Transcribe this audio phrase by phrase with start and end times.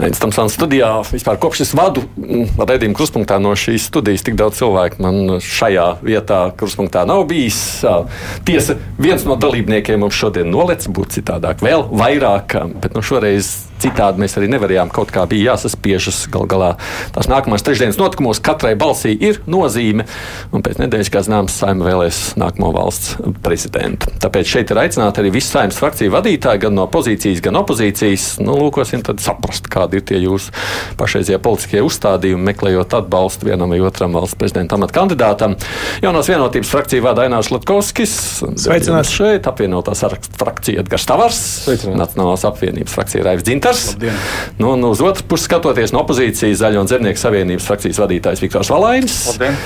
[0.00, 0.88] Aizsmeļamies Tamsānas studijā.
[1.12, 5.86] Vispār kopš es vadu mm, redzējumu kruspunktā no šīs studijas, tik daudz cilvēku man šajā
[6.00, 7.60] vietā kruspunktā nav bijis.
[8.48, 14.20] Tiesa, viens no dalībniekiem mums šodien nolec, būtu citādāk, vēl vairāk, bet nu šoreiz citādi
[14.20, 14.92] mēs arī nevarējām.
[14.94, 16.70] Kaut kā bija jāsaspiežas gal galā.
[17.14, 20.06] Tās nākamās trešdienas notikumos katrai balsī ir nozīme.
[20.54, 24.12] Un pēc nedēļas, kā zināms, saima vēlēs nākamo valsts prezidentu.
[24.22, 28.28] Tāpēc šeit ir aicināti arī visi saimnes frakciju vadītāji, gan no pozīcijas, gan opozīcijas.
[28.44, 30.52] Nu, lūkosim, tad saprast, kādi ir tie jūsu
[30.98, 35.56] pašreizie politiskie uzstādījumi, meklējot atbalstu vienam vai otram valsts prezidenta amata kandidātam.
[36.02, 38.14] Jaunās vienotības frakcija vada Ainārs Latkovskis.
[38.60, 41.40] Sveicināts šeit, apvienotā saraksta frakcija Edgars Tavars,
[41.90, 43.84] Nacionālās apvienības frakcija Raivs Dzintars.
[44.60, 48.70] Nu, nu, uz otru pusi skatoties no opozīcijas, Zaļo un Zemnieku savienības frakcijas vadītājs Viktors
[48.72, 49.18] Valainis.
[49.32, 49.58] Labdien.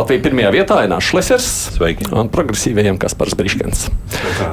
[0.00, 1.48] Latvija pirmajā vietā Nācis Šlesers.
[1.76, 2.08] Sveiki.
[2.16, 3.86] Un progresīvajiem Kaspars Briškens.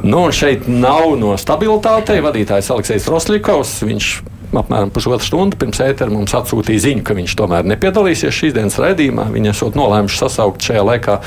[0.05, 3.77] Nu, šeit nav no stabilitātei vadītājs Aleksis Rosļikovs.
[3.87, 4.11] Viņš
[4.55, 9.27] apmēram pusotru stundu pirms ētera mums atsūtīja ziņu, ka viņš tomēr nepiedalīsies šīs dienas raidījumā.
[9.33, 11.17] Viņi esot nolēmuši sasaukt šajā laikā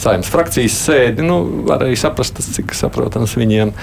[0.00, 1.26] saimnes frakcijas sēdi.
[1.26, 3.74] Nu, var arī saprast, tas, cik saprotams viņiem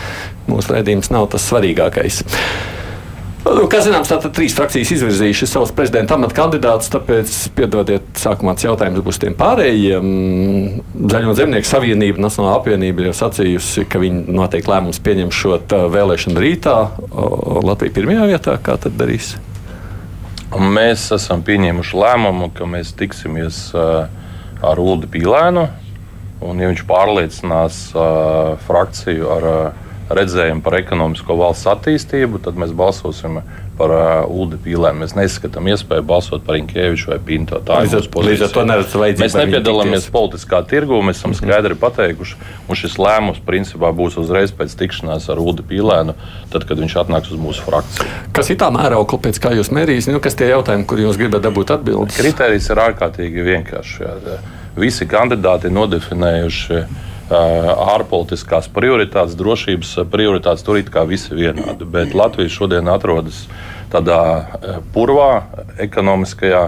[0.50, 2.24] mūsu raidījums nav tas svarīgākais.
[3.46, 8.66] Nu, kā zināms, tātad trīs frakcijas izvirzījušas savus prezidenta amata kandidātus, tāpēc piedodiet, sākumā tas
[8.66, 10.08] jautājums būs tiem pārējiem.
[11.14, 16.76] Zaļo zemnieku savienība, Nacionālā apvienība ir sacījusi, ka viņi noteikti lēmums pieņemšot vēlēšanu rītā.
[17.68, 19.36] Latvija pirmajā vietā, kā tad darīs?
[20.58, 25.68] Mēs esam pieņēmuši lēmumu, ka mēs tiksimies ar Ulu Pīlēnu.
[26.48, 27.84] Un, ja viņš pārliecinās
[28.68, 33.42] frakciju ar uh, redzējumu par ekonomisko valsts attīstību, tad mēs balsosim
[33.78, 35.04] par uh, Ulu Pīlēnu.
[35.04, 37.60] Mēs neskatām iespēju balsot par Inkēviču vai Pinto.
[37.62, 38.66] Tā ir mūsu pozīcija.
[39.22, 44.74] Mēs nepiedalāmies politiskā tirgū, mēs esam skaidri pateikuši, un šis lēmums principā būs uzreiz pēc
[44.80, 46.18] tikšanās ar Ulu Pīlēnu,
[46.54, 48.10] tad, kad viņš atnāks uz mūsu frakciju.
[48.38, 51.46] Kas ir tā mēraukla, pēc kā jūs mērīsiet, nu, kas tie jautājumi, kur jūs gribat
[51.46, 52.18] dabūt atbildes?
[52.18, 54.02] Kriterijs ir ārkārtīgi vienkāršs.
[54.78, 56.82] Visi kandidāti ir nodefinējuši
[57.32, 60.64] ārpolitiskās prioritātes, drošības prioritātes.
[60.64, 61.88] Tur ir kā visi vienādi.
[61.88, 63.46] Bet Latvija šodien atrodas
[63.92, 64.20] tādā
[64.96, 65.48] purvā,
[65.84, 66.68] ekonomiskajā.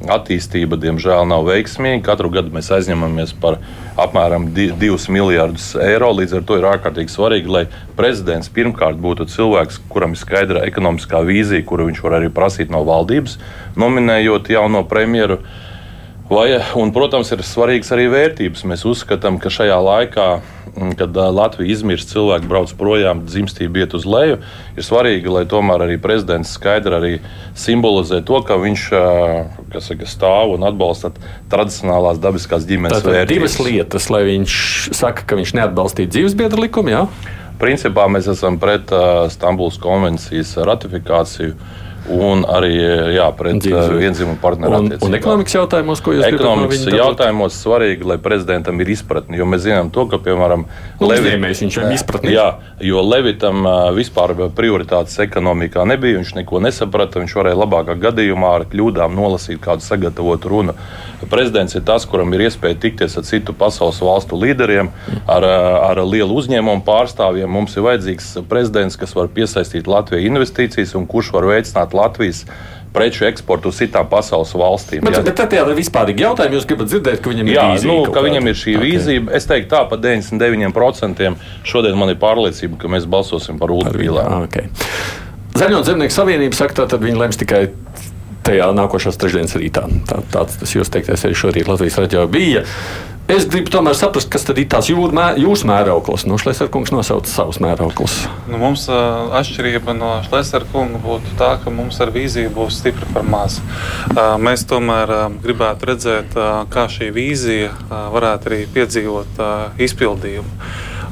[0.00, 2.00] Attīstība, diemžēl, nav veiksmīga.
[2.06, 3.58] Katru gadu mēs aizņemamies par
[4.00, 6.08] apmēram 2 miljardus eiro.
[6.16, 7.66] Līdz ar to ir ārkārtīgi svarīgi, lai
[7.98, 12.80] prezidents pirmkārt būtu cilvēks, kuram ir skaidra ekonomiskā vīzija, kuru viņš var arī prasīt no
[12.88, 13.36] valdības,
[13.76, 15.42] nominējot jauno premjeru.
[15.42, 15.69] Uh,
[16.30, 18.62] Vai, un, protams, ir svarīgas arī vērtības.
[18.70, 20.26] Mēs uzskatām, ka šajā laikā,
[20.70, 24.36] mm, kad Latvija izmirst, cilvēki brauc projām, dzimstība iet uz leju,
[24.78, 27.12] ir svarīgi, lai tomēr arī prezidents skaidri arī
[27.58, 28.86] simbolizē to, ka viņš
[29.82, 31.10] saka, stāv un atbalsta
[31.50, 33.34] tradicionālās dabiskās ģimenes Tātad vērtības.
[33.34, 34.54] Divas lietas, lai viņš
[35.02, 36.94] saka, ka viņš neatbalstīja dzīvesbiedru likumu.
[36.94, 37.04] Jā?
[37.58, 41.58] Principā mēs esam pret uh, Stambulas konvencijas ratifikāciju.
[42.08, 42.72] Un arī
[43.14, 45.10] jā, pret vienzimumu partneru attiecībām.
[45.10, 49.36] Un ekonomikas jautājumos, ko jūs ekonomikas no jautājumos svarīgi, lai prezidentam ir izpratne.
[49.38, 50.64] Jo mēs zinām to, ka, piemēram,
[51.00, 52.32] nu, Levitam viņš ir izpratne.
[52.34, 52.46] Jā,
[52.84, 56.18] jo Levitam uh, vispār prioritātes ekonomikā nebija.
[56.22, 57.20] Viņš neko nesaprata.
[57.22, 60.76] Viņš varēja labākā gadījumā ar kļūdām nolasīt kādu sagatavotu runu.
[61.30, 64.88] Prezidents ir tas, kuram ir iespēja tikties ar citu pasaules valstu līderiem,
[65.28, 67.50] ar, ar lielu uzņēmumu pārstāvjiem.
[67.50, 72.44] Mums ir vajadzīgs prezidents, kas var piesaistīt Latviju investīcijas un kurš var veicināt Latvijas
[72.92, 75.04] preču eksportu uz citām pasaules valstīm.
[75.06, 75.22] Bet, jā.
[75.26, 76.58] bet tad ir vispārīgi jautājumi.
[76.58, 77.90] Jūs gribat dzirdēt, ka viņam ir jā, vīzija.
[77.90, 78.88] Nu, ka viņam ir šī okay.
[78.88, 79.24] vīzija.
[79.38, 81.30] Es teiktu, tā pa 99%.
[81.70, 84.48] Šodien man ir pārliecība, ka mēs balsosim par Ulu Pīlānu.
[84.48, 84.72] Okay.
[85.60, 87.68] Zaļo zemnieku savienība saka, ka viņi lems tikai
[88.46, 89.86] tajā nākošās trešdienas rītā.
[90.08, 92.66] Tā, tāds tas jūs teiktais arī šorīt Latvijas raidījā bija.
[93.30, 96.24] Es gribu tomēr saprast, kas tad ir tās jūr, jūsu mērauklis.
[96.26, 98.16] Nu, Šlesner kungs nosauca savus mērauklis.
[98.50, 103.06] Nu, mums uh, atšķirība no Šlesner kunga būtu tā, ka mums ar vīziju būs stipri
[103.14, 103.60] par maz.
[103.60, 109.82] Uh, mēs tomēr uh, gribētu redzēt, uh, kā šī vīzija uh, varētu arī piedzīvot uh,
[109.86, 110.58] izpildījumu.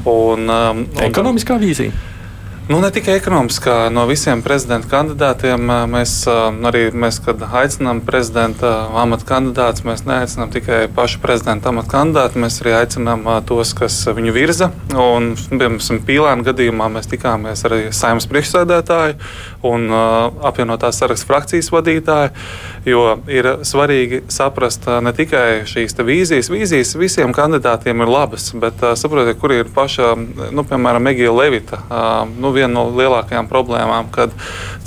[0.02, 1.94] Un, um, un, Ekonomiskā vīzija.
[2.68, 9.24] Nu, ne tikai ekonomiskā, no visiem prezidenta kandidātiem mēs arī, mēs, kad aicinām prezidenta amata
[9.30, 14.68] kandidātus, mēs neaicinām tikai pašu prezidenta amata kandidātu, mēs arī aicinām tos, kas viņu virza.
[14.92, 19.16] Un, piemēram, Pīlāna gadījumā mēs tikāmies ar saimnes priekšsēdētāju
[19.66, 22.30] un apvienotās sarakstu frakcijas vadītāju,
[22.86, 23.02] jo
[23.32, 26.50] ir svarīgi saprast ne tikai šīs vīzijas.
[26.52, 30.12] Vīzijas visiem kandidātiem ir labas, bet saprotiet, kur ir paša,
[30.54, 31.82] nu, piemēram, Megija Levita.
[32.38, 34.34] Nu, viena no lielākajām problēmām, kad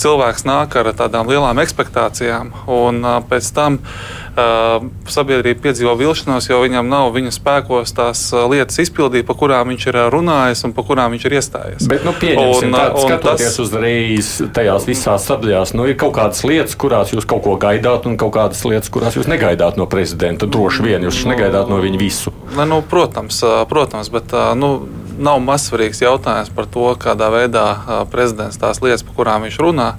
[0.02, 3.82] cilvēks nāk ar tādām lielām expectācijām, un pēc tam
[4.32, 9.98] sabiedrība piedzīvo vilšanos, jo viņam nav viņa spēkos tās lietas izpildīt, pa kurām viņš ir
[10.14, 11.88] runājis un pa kurām viņš ir iestājies.
[11.92, 13.60] Bet, nu, un, tā, un skatoties tas...
[13.60, 18.16] uzreiz tajās visās sadaļās, nu, ir kaut kādas lietas, kurās jūs kaut ko gaidāt, un
[18.22, 20.48] kaut kādas lietas, kurās jūs negaidāt no prezidenta.
[20.52, 22.34] Droši vien jūs negaidāt no viņa visu.
[22.56, 24.74] Ne, nu, protams, protams, bet nu,
[25.22, 27.66] nav mazsvarīgs jautājums par to, kādā veidā
[28.12, 29.92] prezidents tās lietas, par kurām viņš runā,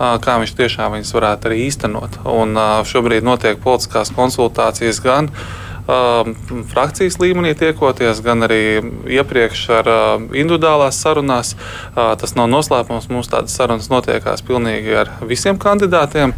[0.00, 2.22] kā viņš tiešām viņas varētu arī īstenot.
[2.32, 2.56] Un
[2.88, 5.69] šobrīd notiek politiskās konsultācijas gan Um,
[6.70, 11.54] frakcijas līmenī tiekoties, gan arī iepriekš ar um, individuālās sarunās.
[11.94, 13.08] Uh, tas nav noslēpums.
[13.10, 16.34] Mums tādas sarunas notiekās pilnīgi ar visiem kandidātiem.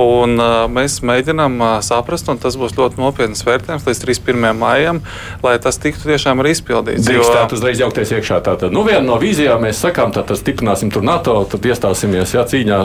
[0.00, 4.50] Un, uh, mēs mēģinām uh, saprast, un tas būs ļoti nopietns vērtējums līdz 31.
[4.58, 5.00] maijam,
[5.44, 7.06] lai tas tiktu tiešām arī izpildīts.
[7.06, 7.60] Drīkstāt jo...
[7.60, 8.42] uzreiz jaukties iekšā.
[8.46, 12.82] Tātad, nu, viena no vīzijām mēs sakām, tad stiprināsim tur NATO, tad iestāsimies jā, cīņā,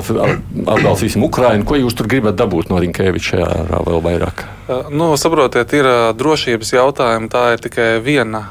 [0.78, 1.68] atbalstīsim Ukrainu.
[1.68, 4.46] Ko jūs tur gribat dabūt no Rinkēviča vēl vairāk?
[4.92, 5.88] Nu, saprotiet, ir
[6.18, 7.30] drošības jautājumi.
[7.32, 8.44] Tā ir tikai viena,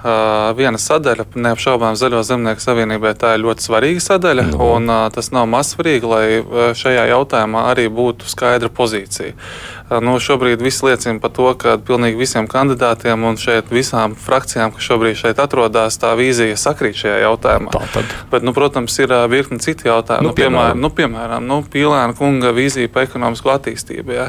[0.58, 1.28] viena sadaļa.
[1.34, 4.46] Neapšaubām Zaļo zemnieku savienībai tā ir ļoti svarīga sadaļa.
[4.50, 4.60] No.
[4.60, 4.70] Nu.
[4.76, 9.34] Un, tas nav maz svarīgi, lai šajā jautājumā arī būtu skaidra pozīcija.
[9.90, 14.86] Nu, šobrīd viss liecina par to, ka pilnīgi visiem kandidātiem un šeit visām frakcijām, kas
[14.86, 17.72] šobrīd šeit atrodas, tā vīzija sakrīt šajā jautājumā.
[17.74, 18.12] Tātad.
[18.30, 20.28] Bet, nu, protams, ir virkni citu jautājumu.
[20.28, 24.14] Nu, nu, piemēram, nu, piemēram nu, Pīlēna kunga vīzija par ekonomisko attīstību.
[24.14, 24.28] Ja?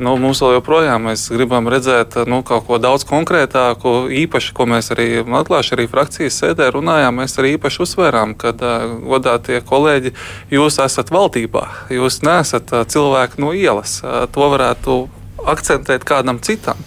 [0.00, 4.94] Nu, mums vēl joprojām mēs gribam redzēt nu, kaut ko daudz konkrētāku, īpaši, ko mēs
[4.96, 10.16] arī atklāšu arī frakcijas sēdē runājām, mēs arī īpaši uzsvērām, ka godātie kolēģi,
[10.56, 14.00] jūs esat valdībā, jūs neesat cilvēki no ielas.
[14.32, 15.01] To varētu
[15.48, 16.78] akcentēt kādam citam.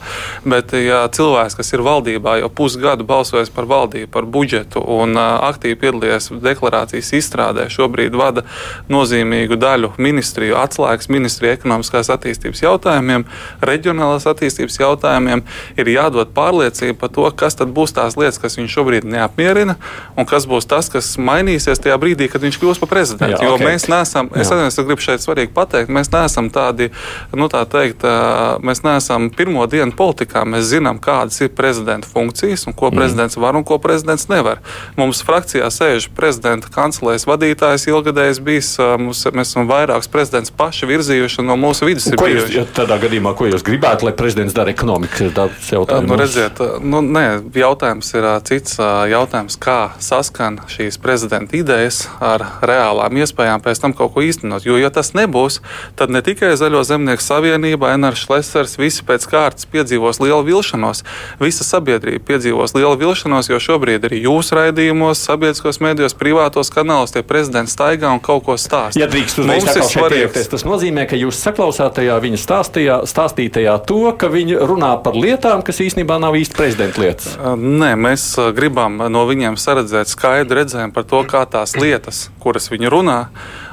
[0.45, 5.77] Bet, ja cilvēks, kas ir valdībā jau pusgadu balsojis par valdību, par budžetu un aktīvi
[5.81, 8.45] piedalījies deklarācijas izstrādē, šobrīd vada
[8.91, 13.25] nozīmīgu daļu ministriju, atslēgas ministriju ekonomiskās attīstības jautājumiem,
[13.65, 15.43] reģionālās attīstības jautājumiem,
[15.79, 19.77] ir jādod pārliecība par to, kas tad būs tās lietas, kas viņu šobrīd neapmierina,
[20.15, 23.39] un kas būs tas, kas mainīsies tajā brīdī, kad viņš kļūs par prezidentu.
[23.39, 23.71] Jā, jo okay.
[23.71, 26.91] mēs neesam, es, es gribu šeit svarīgi pateikt, mēs neesam tādi,
[27.35, 30.45] nu tā teikt, uh, mēs neesam pirmo dienu politikā.
[30.47, 32.99] Mēs zinām, kādas ir prezidenta funkcijas un ko mm.
[32.99, 34.61] prezidents var un ko prezidents nevar.
[34.99, 38.71] Mums frakcijā sēž prezidenta kancelēs vadītājs, ilgadējs bijis.
[39.01, 42.07] Mums, mēs esam vairākus prezidents paši virzījuši no mūsu vidus.
[42.17, 45.25] Ko jūs, ja tādā gadījumā, ko jūs gribētu, lai prezidents dara ekonomikas
[45.71, 46.09] jautājumos?
[46.09, 47.25] Nu, redziet, nu, nē,
[47.55, 48.79] jautājums ir cits
[49.11, 54.65] jautājums, kā saskan šīs prezidenta idejas ar reālām iespējām pēc tam kaut ko īstenot.
[54.67, 55.61] Jo, ja tas nebūs,
[55.99, 61.03] tad ne tikai Zaļo zemnieku savienība, NRŠ Lesers, visi pēc kārtas piedzīvos lielu vilšanos.
[61.39, 67.23] Visa sabiedrība piedzīvos lielu vilšanos, jo šobrīd arī jūsu raidījumos, sabiedriskos mēdījos, privātos kanālos tie
[67.25, 68.99] prezidenti staigā un kaut ko stāsta.
[68.99, 74.29] Ja drīkst uzreiz svarīgs, tas nozīmē, ka jūs saklausāt tajā viņa stāstajā, stāstītajā to, ka
[74.33, 77.35] viņi runā par lietām, kas īstenībā nav īsti prezidenta lietas.
[77.55, 78.27] Nē, mēs
[78.57, 83.19] gribam no viņiem saredzēt skaidru redzējumu par to, kā tās lietas, kuras viņi runā,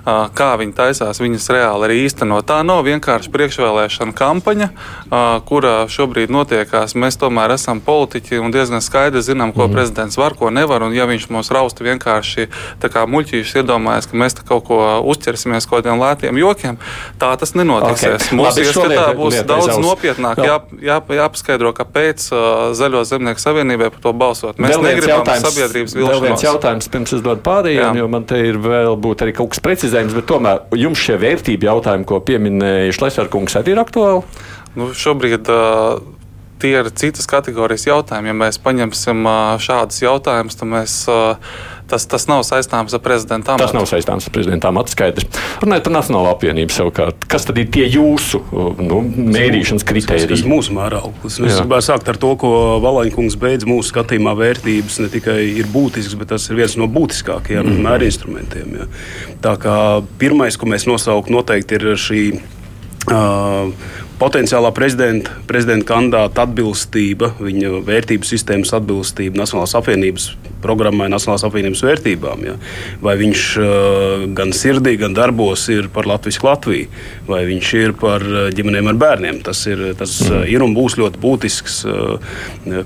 [0.04, 2.46] kā viņi taisās viņas reāli arī īstenot.
[2.48, 4.68] Tā nav vienkārši priekšvēlēšana kampaņa,
[5.46, 6.96] kura šobrīd notiekās.
[6.98, 9.76] Mēs tomēr esam politiķi un diezgan skaidri zinām, ko mm.
[9.76, 10.82] prezidents var, ko nevar.
[10.86, 12.48] Un ja viņš mūs rausta vienkārši
[12.82, 14.80] kā muļķīšus, iedomājas, ka mēs kaut ko
[15.12, 16.80] uzķersimies kaut kādiem lētiem jokiem,
[17.22, 18.26] tā tas nenotiksies.
[18.26, 18.38] Okay.
[18.38, 19.86] Mūsu ieskatā būs lieta daudz aizaus.
[19.86, 22.42] nopietnāk jā, jā, jāpaskaidro, kāpēc uh,
[22.76, 24.60] Zaļo zemnieku savienībai par to balsot.
[24.60, 26.18] Mēs vēl negribam sabiedrības vilšanos.
[26.18, 29.54] Vēl viens jautājums pirms es dodu pārējiem, jo man te ir vēl būt arī kaut
[29.54, 34.22] kas precizēts precizējums, bet tomēr jums šie vērtību jautājumi, ko pieminēja Šlesnerkungs, arī ir aktuāli?
[34.78, 36.00] Nu, šobrīd uh,
[36.62, 38.32] tie ir citas kategorijas jautājumi.
[38.32, 39.28] Ja mēs paņemsim
[39.62, 40.98] šādus jautājumus, tad mēs.
[41.92, 43.66] Tas, tas nav saistāms ar prezidenta amatu.
[43.66, 45.26] Tas nav saistāms ar prezidenta amatu skaidrs.
[45.60, 48.38] Runājot par Nacionālo apvienību savukārt, kas tad ir tie jūsu
[48.78, 50.30] nu, mērīšanas kritēriji?
[50.30, 51.36] Tas ir mūsu mērauklis.
[51.42, 56.16] Es gribētu sākt ar to, ko Valaņkungs beidz mūsu skatījumā vērtības ne tikai ir būtisks,
[56.22, 57.84] bet tas ir viens no būtiskākajiem mm.
[57.90, 58.72] mērinstrumentiem.
[58.78, 58.88] Ja.
[59.44, 59.76] Tā kā
[60.22, 62.22] pirmais, ko mēs nosaukt, noteikti ir šī.
[63.10, 63.74] Uh,
[64.22, 70.28] potenciālā prezidenta, prezidenta kandidāta atbilstība, viņa vērtību sistēmas atbilstība Nacionālās apvienības
[70.62, 72.44] programmai, Nacionālās apvienības vērtībām.
[72.46, 72.54] Ja?
[73.02, 76.86] Vai viņš uh, gan sirdī, gan darbos ir par Latvijas Latviju,
[77.26, 78.24] vai viņš ir par
[78.54, 79.40] ģimenēm ar bērniem.
[79.46, 80.44] Tas ir, tas mm.
[80.52, 82.36] ir un būs ļoti būtisks uh,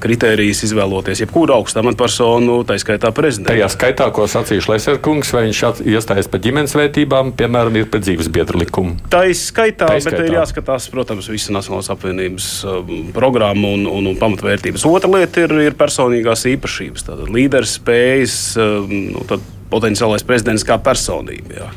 [0.02, 3.52] kritērijs izvēloties jebkuru augstu amatpersonu, tā skaitā prezidentu.
[3.52, 8.32] Tajā skaitā, ko sacīja Šleserkungs, vai viņš iestājas par ģimenes vērtībām, piemēram, ir pret dzīves
[8.32, 8.96] biedru likumu.
[9.12, 13.84] Tā ir skaitā, tā bet ir jāskatās, protams, uz visu Nacionālās apvienības um, programmu un,
[13.90, 14.86] un, un pamatvērtības.
[14.88, 17.06] Otra lieta ir, ir personīgās īpašības.
[17.08, 19.40] Tātad līderis spējas um, nu,
[19.72, 21.60] potenciālais prezidents kā personība.
[21.60, 21.68] Jā.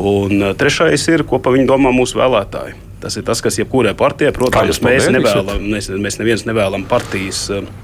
[0.00, 2.78] Un trešais ir, ko par viņu domā mūsu vēlētāji.
[3.04, 7.46] Tas ir tas, kas jebkurai partijai, protams, mēs, nevēlam, mēs, mēs neviens nevēlam partijas.
[7.52, 7.83] Uh,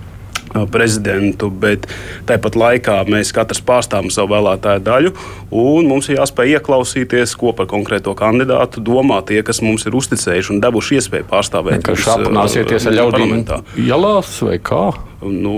[0.71, 1.87] prezidentu, bet
[2.29, 5.13] tāpat laikā mēs katrs pārstāvam savu vēlētāju daļu,
[5.51, 10.57] un mums ir jāspēj ieklausīties, ko par konkrēto kandidātu domā tie, kas mums ir uzticējuši
[10.57, 11.87] un devuši iespēju pārstāvēt.
[11.87, 13.39] Kā apmaināsieties ar ļaudīm
[13.87, 14.91] ielās vai kā?
[15.23, 15.55] Nu,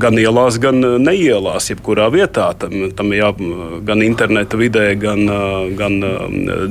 [0.00, 2.48] gan ielās, gan neielās, jebkurā vietā.
[2.58, 3.30] Tam, tam jā,
[3.86, 5.22] gan interneta vidē, gan,
[5.78, 5.98] gan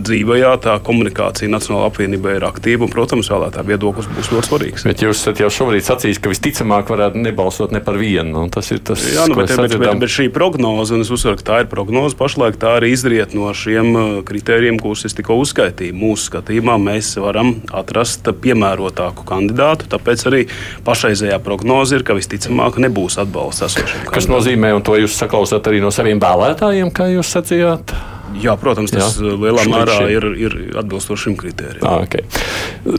[0.03, 2.87] dzīvajā tā komunikācija Nacionālajā apvienībā ir aktīva.
[2.87, 4.87] Un, protams, vēlētāju viedoklis būs ļoti svarīgs.
[4.89, 8.45] Bet jūs esat jau šobrīd sacījis, ka visticamāk varētu nebalsot ne par vienu.
[8.53, 11.47] Tas ir tas, jā, nu, bet, bet, bet, bet šī prognoze, un es uzsveru, ka
[11.51, 15.95] tā ir prognoze, pašlaik tā arī izriet no šiem kritērijiem, kurus es tikko uzskaitīju.
[15.95, 20.43] Mūsu skatījumā mēs varam atrast piemērotāku kandidātu, tāpēc arī
[20.87, 24.09] pašreizējā prognoze prognoze ir, ka visticamāk nebūs atbalsts esošiem.
[24.09, 27.93] Kas nozīmē, un to jūs saklausāt arī no saviem vēlētājiem, kā jūs sacījāt?
[28.41, 29.35] Jā, protams, tas Jā.
[29.37, 31.85] lielā mērā ir, ir atbilstoši šim kritērijam.
[31.87, 32.25] Ah, okay.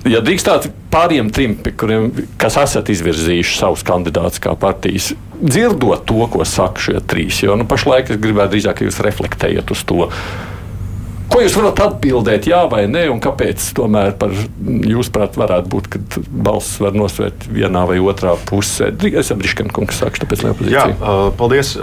[0.08, 5.10] Ja drīkstāt pāriem trim, kuriem, kas esat izvirzījuši savus kandidātus kā partijas,
[5.42, 9.74] dzirdot to, ko saka šie trīs, jo nu, pašlaik es gribētu drīzāk, ka jūs reflektējat
[9.74, 10.06] uz to.
[11.26, 16.22] Ko jūs varat atbildēt, jā vai nē, un kāpēc tomēr par jūsuprāt varētu būt, ka
[16.30, 18.92] balss var nosvērt vienā vai otrā pusē?
[19.10, 20.84] Es am Briškana kungs sākšu, tāpēc lai opozīcija.
[20.86, 21.74] Jā, paldies.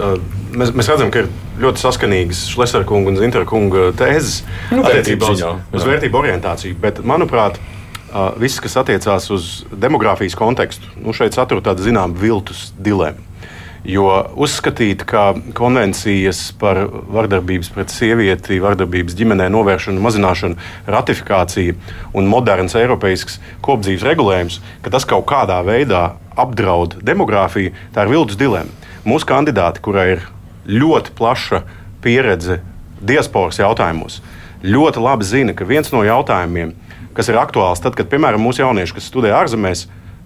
[0.54, 4.40] Mēs, mēs redzam, ka ir ļoti saskanīgas Šlesera kunga un Zintara kunga tēzes
[4.72, 7.60] nu, attiecībā uz, uz vērtību orientāciju, bet manuprāt,
[8.40, 13.33] viss, kas attiecās uz demogrāfijas kontekstu, nu šeit satur tādu zināmu viltus dilemmu.
[13.84, 14.08] Jo
[14.40, 20.56] uzskatīt, ka konvencijas par vardarbības pret sievieti, vardarbības ģimenē novēršanu, mazināšanu,
[20.88, 21.74] ratifikācija
[22.16, 28.40] un moderns eiropeisks kopdzīves regulējums, ka tas kaut kādā veidā apdraud demogrāfiju, tā ir viltus
[28.40, 28.72] dilemma.
[29.04, 30.24] Mūsu kandidāti, kurai ir
[30.64, 31.60] ļoti plaša
[32.00, 32.62] pieredze
[33.04, 34.22] diasporas jautājumos,
[34.64, 36.72] ļoti labi zina, ka viens no jautājumiem,
[37.12, 39.84] kas ir aktuāls tad, kad, piemēram, mūsu jaunieši, kas studē ārzemēs,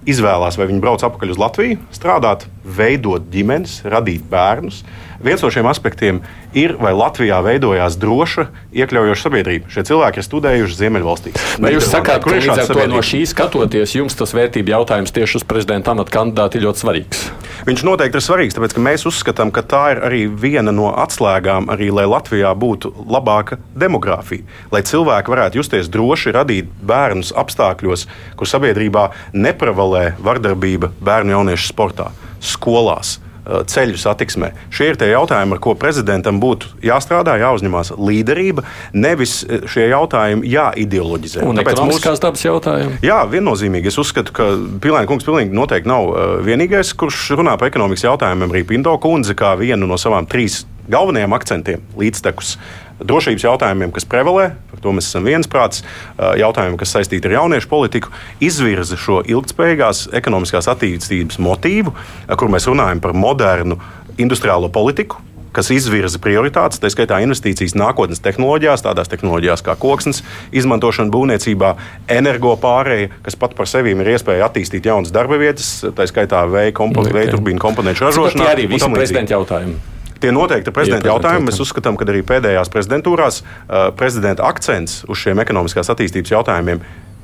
[0.08, 4.82] izvēlās, vai viņi brauc atpakaļ uz Latviju, strādāt, veidot ģimenes, radīt bērnus.
[5.18, 6.20] Viens no šiem aspektiem
[6.54, 9.70] ir, vai Latvijā veidojās droša, iekļaujoša sabiedrība.
[9.72, 11.46] Šie cilvēki ir studējuši Ziemeļvalstīs.
[11.58, 15.40] Vai jūs sakāt, ka līdz ar to no šī skatoties, jums tas vērtību jautājums tieši
[15.40, 17.24] uz prezidenta amata kandidātu ir ļoti svarīgs?
[17.66, 21.66] Viņš noteikti ir svarīgs, tāpēc ka mēs uzskatām, ka tā ir arī viena no atslēgām,
[21.74, 24.46] arī, lai Latvijā būtu labāka demogrāfija.
[24.70, 28.06] Lai cilvēki varētu justies droši, radīt bērnus apstākļos,
[28.38, 34.50] kur sabiedrībā nepravalē vardarbība bērnu jauniešu sportā, skolās Uh, ceļu satiksmē.
[34.68, 38.60] Šie ir tie jautājumi, ar ko prezidentam būtu jāstrādā, jāuzņemās līderība,
[38.92, 41.46] nevis uh, šie jautājumi jāideoloģizē.
[41.48, 42.98] Un tāpēc mūsu dabas jautājumi?
[43.08, 43.88] Jā, viennozīmīgi.
[43.88, 44.50] Es uzskatu, ka
[44.84, 48.52] Pilēna kungs pilnīgi noteikti nav uh, vienīgais, kurš runā par ekonomikas jautājumiem.
[48.52, 52.58] Arī Pinto kundze kā vienu no savām trīs galvenajiem akcentiem līdztekus
[53.02, 55.84] drošības jautājumiem, kas prevalē, par to mēs esam viensprāts,
[56.18, 58.12] jautājumiem, kas saistīti ar jauniešu politiku,
[58.44, 61.94] izvirza šo ilgspējīgās ekonomiskās attīstības motīvu,
[62.34, 63.78] kur mēs runājam par modernu
[64.18, 65.22] industriālo politiku,
[65.54, 70.22] kas izvirza prioritātes, tā skaitā investīcijas nākotnes tehnoloģijās, tādās tehnoloģijās kā koksnes
[70.54, 71.74] izmantošana būvniecībā,
[72.18, 76.74] energo pārēja, kas pat par sevi ir iespēja attīstīt jaunas darba vietas, tā skaitā vēja
[76.76, 78.44] turbīnu komponentu ražošanā.
[78.44, 79.78] Tie arī visi prezidenta jautājumi.
[80.22, 81.48] Tie noteikti prezidenta jautājumi.
[81.50, 86.82] Mēs uzskatām, ka arī pēdējās prezidentūrās uh, prezidenta akcents uz šiem ekonomiskās attīstības jautājumiem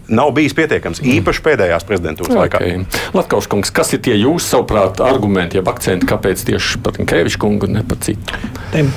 [0.09, 1.19] nav bijis pietiekams, mm.
[1.21, 2.77] īpaši pēdējās prezidentūras okay.
[2.77, 3.01] laikā.
[3.17, 7.69] Latvijas kungs, kas ir tie jūsu, savuprāt, argumenti, jeb akcenti, kāpēc tieši pat Keviča kungu
[7.69, 8.41] un ne pat citu?
[8.75, 8.91] Tiem,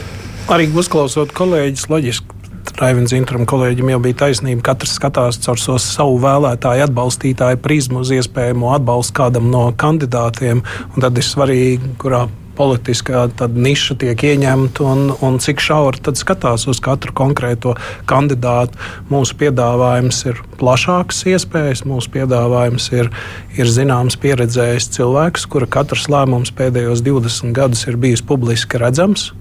[0.52, 2.34] arī uzklausot kolēģis, loģiski.
[2.78, 4.62] Raivins Intram kolēģim jau bija taisnība.
[4.68, 10.62] Katrs skatās caur so savu vēlētāju, atbalstītāju prizmu uz iespējamo atbalstu kādam no kandidātiem.
[11.00, 12.26] Tad ir svarīgi, kurā
[12.58, 17.76] politiskā niša tiek ieņemta un, un cik šauri tad skatās uz katru konkrēto
[18.10, 18.78] kandidātu.
[19.12, 23.12] Mūsu piedāvājums ir plašāks iespējas, mūsu piedāvājums ir,
[23.58, 29.32] ir zināms pieredzējis cilvēks, kura katrs lēmums pēdējos 20 gadus ir bijis publiski redzams.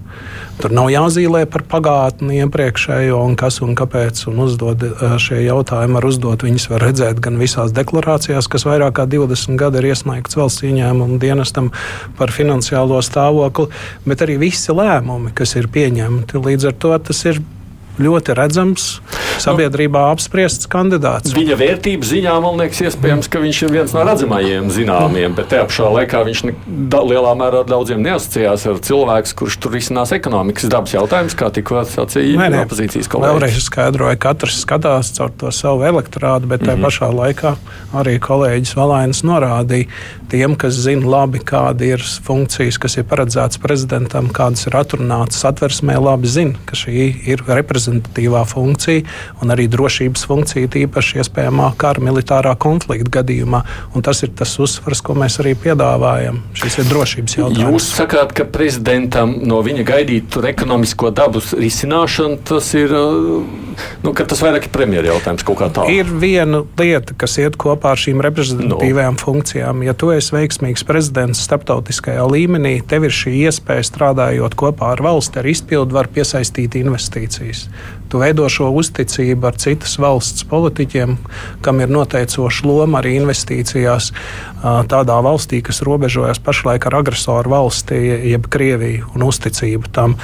[0.57, 4.23] Tur nav jāzīmē par pagātni iepriekšējo un kas un kāpēc.
[4.31, 6.45] Un uzdod eh, šie jautājumi, var uzdot.
[6.47, 11.19] Viņus var redzēt gan visās deklarācijās, kas vairāk kā 20 gadi ir iesniegts valsts ieņēmumu
[11.21, 11.69] dienestam
[12.17, 13.69] par finansiālo stāvokli,
[14.07, 16.41] bet arī visi lēmumi, kas ir pieņemti.
[16.47, 17.43] Līdz ar to tas ir
[18.01, 18.89] ļoti redzams,
[19.41, 21.33] sabiedrībā apspriests kandidāts.
[21.35, 25.67] Viņa vērtības ziņā man liekas, iespējams, ka viņš ir viens no redzamajiem zināmiem, bet tajā
[25.69, 26.55] pašā laikā viņš ne,
[26.91, 31.83] da, lielā mērā daudziem neasociējās ar cilvēku, kurš tur risinās ekonomikas dabas jautājumus, kā tikko
[31.89, 33.37] sacīja opozīcijas kolēģis.
[33.37, 36.87] Vēlreiz skaidroju, ka katrs skatās caur to savu elektorātu, bet tajā mm -hmm.
[36.87, 37.55] pašā laikā
[38.01, 39.87] arī kolēģis Valainis norādīja
[40.31, 45.95] tiem, kas zina labi, kāda ir funkcijas, kas ir paredzētas prezidentam, kādas ir atrunātas satversmē,
[46.03, 47.43] labi zina, ka šī ir
[47.87, 49.03] reprezentatīvā funkcija
[49.41, 53.63] un arī drošības funkcija, tīpaši iespējamā kara militārā konflikta gadījumā.
[53.95, 56.41] Un tas ir tas uzsvars, ko mēs arī piedāvājam.
[56.57, 57.71] Šis ir drošības jautājums.
[57.71, 62.93] Jūs sakāt, ka prezidentam no viņa gaidīt ekonomisko dabas risināšanu, tas ir,
[64.03, 65.93] nu, tas vairāk ir premjera jautājums kaut kā tādu.
[65.93, 69.21] Ir viena lieta, kas iet kopā ar šīm reprezentatīvajām no.
[69.21, 69.83] funkcijām.
[69.87, 75.41] Ja tu esi veiksmīgs prezidents starptautiskajā līmenī, tev ir šī iespēja strādājot kopā ar valsti,
[75.41, 77.67] ar izpildu var piesaistīt investīcijas.
[78.07, 81.17] Tu veido šo uzticību ar citas valsts politiķiem,
[81.65, 84.13] kam ir noteicoša loma arī investīcijās
[84.91, 87.99] tādā valstī, kas robežojas pašlaik ar agresoru valsti,
[88.31, 90.15] jeb Krieviju un uzticību tam.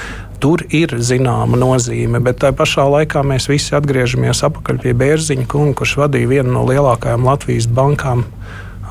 [0.42, 5.78] Tur ir zināma nozīme, bet tajā pašā laikā mēs visi atgriežamies atpakaļ pie Bērziņa kunga,
[5.80, 8.26] kurš vadīja vienu no lielākajām Latvijas bankām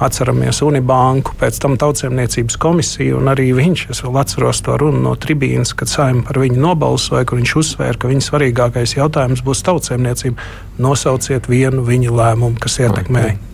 [0.04, 5.14] Atceramies Unibanku, pēc tam tautsēmniecības komisiju, un arī viņš, es vēl atceros to runu no
[5.14, 10.52] tribīnas, kad saima par viņu nobalsoja, kur viņš uzsvēra, ka viņa svarīgākais jautājums būs tautsēmniecība.
[10.82, 13.28] Nosauciet vienu viņa lēmumu, kas ietekmē.
[13.30, 13.53] Okay.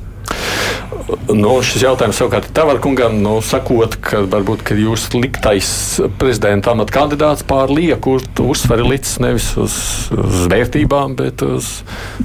[1.30, 5.70] Nu, šis jautājums savukārt ir Tavar kungam, nu, sakot, ka varbūt ka jūs liktais
[6.22, 9.76] prezidenta amata kandidāts pār lieku uzsveri licis nevis uz,
[10.14, 11.80] uz vērtībām, bet uz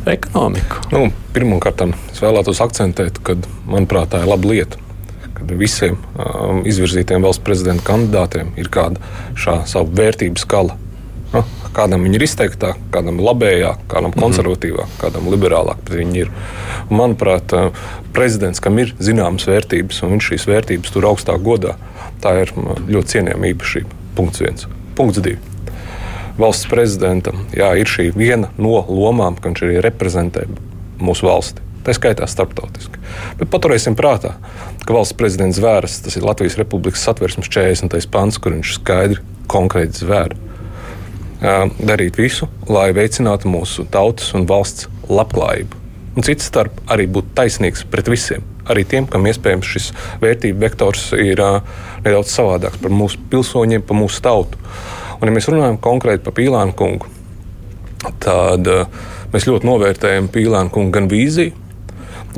[0.09, 0.85] ekonomiku.
[0.93, 3.35] Nu, Pirmkārt, es vēlētos akcentēt, ka,
[3.67, 4.79] manuprāt, tā ir laba lieta.
[5.35, 9.03] Kad visiem um, izvirzītiem valsts prezidenta kandidātiem ir kāda
[9.35, 10.79] šā savu vērtību skala.
[11.75, 14.21] Kādam viņi ir izteiktāk, kādam labējāk, kādam mhm.
[14.23, 15.91] konservatīvāk, kādam liberālāk.
[15.95, 16.31] Ir.
[16.89, 17.51] Un, manuprāt,
[18.15, 21.75] prezidents, kam ir zināmas vērtības, un viņš šīs vērtības tur augstāk godā,
[22.23, 24.01] tā ir ļoti cienījama īpašība.
[24.15, 24.69] Punkts viens.
[24.95, 25.41] Punkts divi.
[26.39, 30.49] Valsts prezidentam jā, ir šī viena no lomām, ka viņš arī reprezentē
[31.03, 31.63] mūsu valsti.
[31.85, 33.03] Tā skaitā starptautiski.
[33.39, 34.33] Bet paturēsim prātā,
[34.87, 38.09] ka valsts prezidents zvēras, tas ir Latvijas Republikas satversmes 40.
[38.11, 39.21] pants, kur viņš skaidri
[39.53, 40.54] konkrēti zvēra
[41.45, 45.81] darīt visu, lai veicinātu mūsu tautas un valsts labklājību.
[46.15, 48.45] Un cits starp arī būt taisnīgs pret visiem.
[48.71, 49.89] Arī tiem, kam iespējams šis
[50.23, 51.43] vērtību vektors ir
[52.05, 54.61] nedaudz savādāks par mūsu pilsoņiem, par mūsu tautu.
[55.19, 57.11] Un, ja mēs runājam konkrēti par Pīlānu kungu,
[58.23, 58.71] tad
[59.35, 61.53] mēs ļoti novērtējam Pīlānu kungu gan vīziju,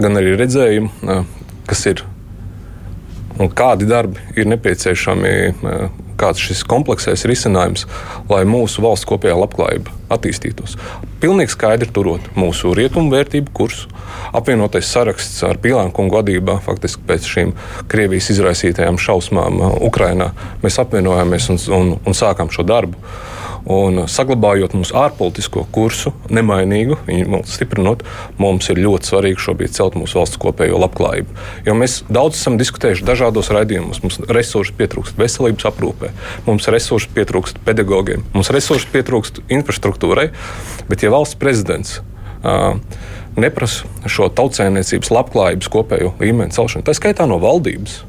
[0.01, 1.21] gan arī redzējumu,
[1.69, 2.03] kas ir
[3.38, 5.33] un kādi darbi ir nepieciešami
[6.21, 7.87] kāds šis kompleksais risinājums,
[8.31, 10.77] lai mūsu valsts kopējā labklājība attīstītos.
[11.21, 13.89] Pilnīgi skaidri turot mūsu rietumu vērtību kursu,
[14.37, 17.55] apvienotais saraksts ar Pīlānu kungu vadībā, faktiski pēc šīm
[17.91, 23.01] Krievijas izraisītajām šausmām Ukrainā, mēs apvienojāmies un, un, un sākām šo darbu.
[23.67, 28.05] Un saglabājot mūsu ārpolitisko kursu, nemainīgu, viņu stiprinot,
[28.39, 31.35] mums ir ļoti svarīgi šobrīd celt mūsu valsts kopējo labklājību.
[31.67, 34.05] Jo mēs daudz esam diskutējuši dažādos raidījumos.
[34.05, 36.13] Mums resursi pietrūkst veselības aprūpē,
[36.47, 40.29] mums resursi pietrūkst pedagogiem, mums resursi pietrūkst infrastruktūrai.
[40.87, 42.79] Bet, ja valsts prezidents uh,
[43.35, 48.05] neprasa šo tautsēmniecības labklājības kopējo līmeni celšanu, tā skaitā no valdības,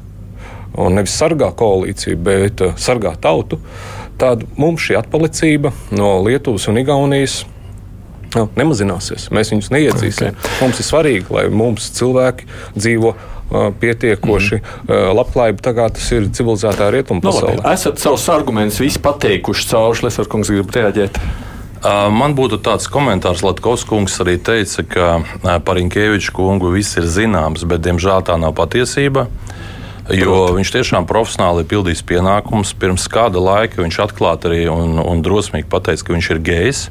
[0.78, 3.58] un nevis sargā koalīciju, bet uh, sargā tautu,
[4.18, 7.40] tad mums šī atpalicība no Lietuvas un Igaunijas
[8.34, 9.28] nu, nemazināsies.
[9.34, 10.36] Mēs viņus neiedzīsim.
[10.36, 10.60] Okay.
[10.62, 13.14] Mums ir svarīgi, lai mums cilvēki dzīvo
[13.80, 14.96] pietiekoši mm.
[15.16, 17.60] labklājība, tā kā tas ir civilizētā rietumu nu, pasaulē.
[17.62, 21.20] No, esat savus argumentus visi pateikuši cauri, Lesarkungs grib reaģēt.
[22.12, 27.62] Man būtu tāds komentārs, Latvijas kungs arī teica, ka par Inkēviču kungu viss ir zināms,
[27.70, 29.28] bet diemžēl tā nav patiesība.
[30.08, 32.72] Jo viņš tiešām profesionāli ir pildījis pienākumus.
[32.80, 36.84] Pirms kāda laika viņš atklāti arī un, un drosmīgi pateica, ka viņš ir gejs.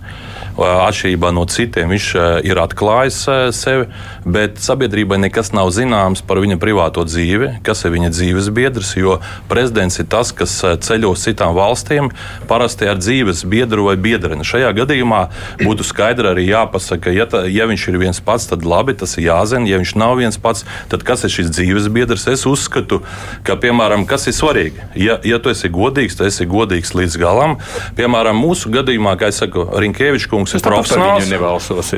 [0.58, 2.06] Atšķirībā no citiem viņš
[2.50, 3.18] ir atklājis
[3.54, 3.88] sevi,
[4.26, 8.96] bet sabiedrībai nekas nav zināms par viņa privāto dzīvi, kas ir viņa dzīves biedrs.
[8.98, 12.10] Jo prezidents ir tas, kas ceļo uz citām valstīm,
[12.50, 14.46] parasti ar dzīves biedru vai biedreni.
[14.46, 15.24] Šajā gadījumā
[15.62, 19.30] būtu skaidri arī jāpasaka, ja, ta, ja viņš ir viens pats, tad labi, tas ir
[19.30, 19.70] jāzina.
[19.70, 22.26] Ja viņš nav viens pats, tad kas ir šis dzīves biedrs?
[22.34, 23.04] Es uzskatu,
[23.48, 24.88] ka, piemēram, kas ir svarīgi.
[25.00, 27.58] Ja, ja tu esi godīgs, tad esi godīgs līdz galam.
[27.98, 31.32] Piemēram, mūsu gadījumā, kā es saku, Rinkēvičs kungs ir profesionāls.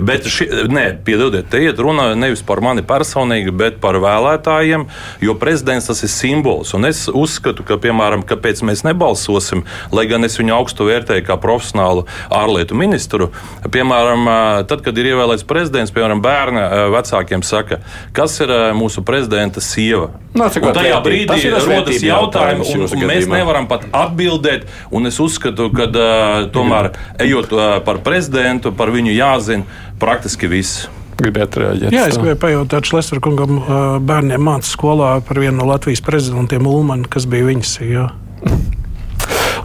[0.05, 4.85] Bet, ši, nē, piedodiet, te iet runa nevis par mani personīgi, bet par vēlētājiem,
[5.25, 6.73] jo prezidents tas ir simbols.
[6.77, 11.39] Un es uzskatu, ka, piemēram, kāpēc mēs nebalsosim, lai gan es viņu augstu vērtēju kā
[11.41, 13.31] profesionālu ārlietu ministru,
[13.71, 14.27] piemēram,
[14.69, 17.81] tad, kad ir ievēlēts prezidents, piemēram, bērna vecākiem saka,
[18.15, 20.11] kas ir mūsu prezidenta sieva.
[20.37, 24.69] Nā, un tajā brīdī rodas jautājums, un, un mēs nevaram pat atbildēt.
[24.95, 26.93] Un es uzskatu, ka uh, tomēr
[27.25, 30.87] ejot uh, par prezidentu, par viņu jāzina praktiski viss.
[31.19, 31.91] Gribētu reaģēt.
[31.91, 33.59] Jā, es gribēju pajautāt Šlesner kungam,
[34.07, 38.07] bērniem mācīt skolā par vienu no Latvijas prezidentiem Ulmanu, kas bija viņas sieva.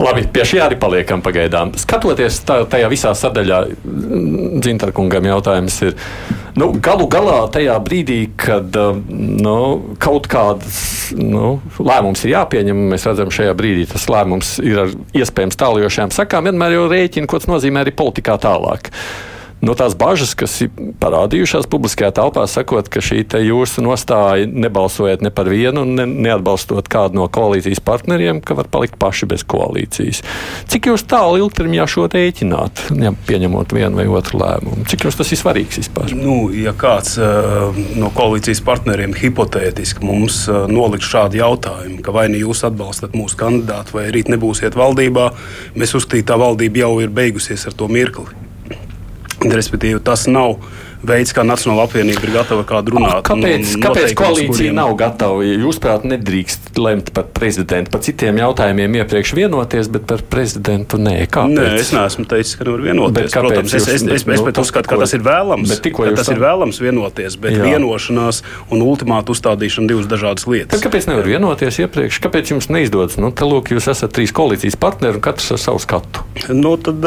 [0.00, 1.72] Labi, pie šī arī paliekam pagaidām.
[1.78, 3.61] Skatoties tā, tajā visā sadaļā,
[4.64, 5.94] Dzintarkungam jautājums ir,
[6.59, 8.74] nu, galu galā tajā brīdī, kad
[9.11, 9.59] nu,
[10.02, 15.61] kaut kāds nu, lēmums ir jāpieņem, mēs redzam, šajā brīdī tas lēmums ir ar iespējams
[15.61, 18.90] tālajošām sakām, vienmēr jau rēķina, ko tas nozīmē arī politikā tālāk
[19.62, 25.31] nu, tās bažas, kas ir parādījušās publiskajā telpā, sakot, ka šī jūsu nostāja nebalsojot ne
[25.35, 30.23] par vienu ne, neatbalstot kādu no koalīcijas partneriem, ka var palikt paši bez koalīcijas.
[30.71, 34.87] Cik jūs tālu ilgtermiņā šo rēķināt, ja pieņemot vienu vai otru lēmumu?
[34.90, 36.14] Cik jums tas ir svarīgs vispār?
[36.19, 42.29] Nu, ja kāds uh, no koalīcijas partneriem hipotētiski mums uh, noliks šādu jautājumu, ka vai
[42.33, 45.31] nu jūs atbalstat mūsu kandidātu vai rīt nebūsiet valdībā,
[45.75, 48.45] mēs uzskatām, ka tā valdība jau ir beigusies ar to mirkli.
[49.44, 50.57] Respektīvi, tas nav
[51.09, 53.23] veids, kā Nacionāla apvienība ir gatava kādu runāt.
[53.27, 54.79] Kāpēc, kāpēc koalīcija kuriem...
[54.79, 55.45] nav gatava?
[55.47, 61.01] Ja jūs, prāt, nedrīkst lemt par prezidentu, par citiem jautājumiem iepriekš vienoties, bet par prezidentu
[61.01, 61.17] nē.
[61.35, 61.59] Kāpēc?
[61.59, 63.35] Nē, es neesmu teicis, ka nevar vienoties.
[63.35, 65.75] Protams, es, es, es, es nu, uzskatu, ka tas ir vēlams.
[65.75, 67.64] Bet tas ir vēlams vienoties, bet Jā.
[67.75, 70.75] vienošanās un ultimātu uzstādīšana divas dažādas lietas.
[70.77, 72.21] Bet kāpēc nevar vienoties iepriekš?
[72.25, 73.19] Kāpēc jums neizdodas?
[73.21, 76.25] Nu, te, lūk, jūs esat trīs koalīcijas partneri un katrs ar savu skatu.
[76.55, 77.05] Nu, tad,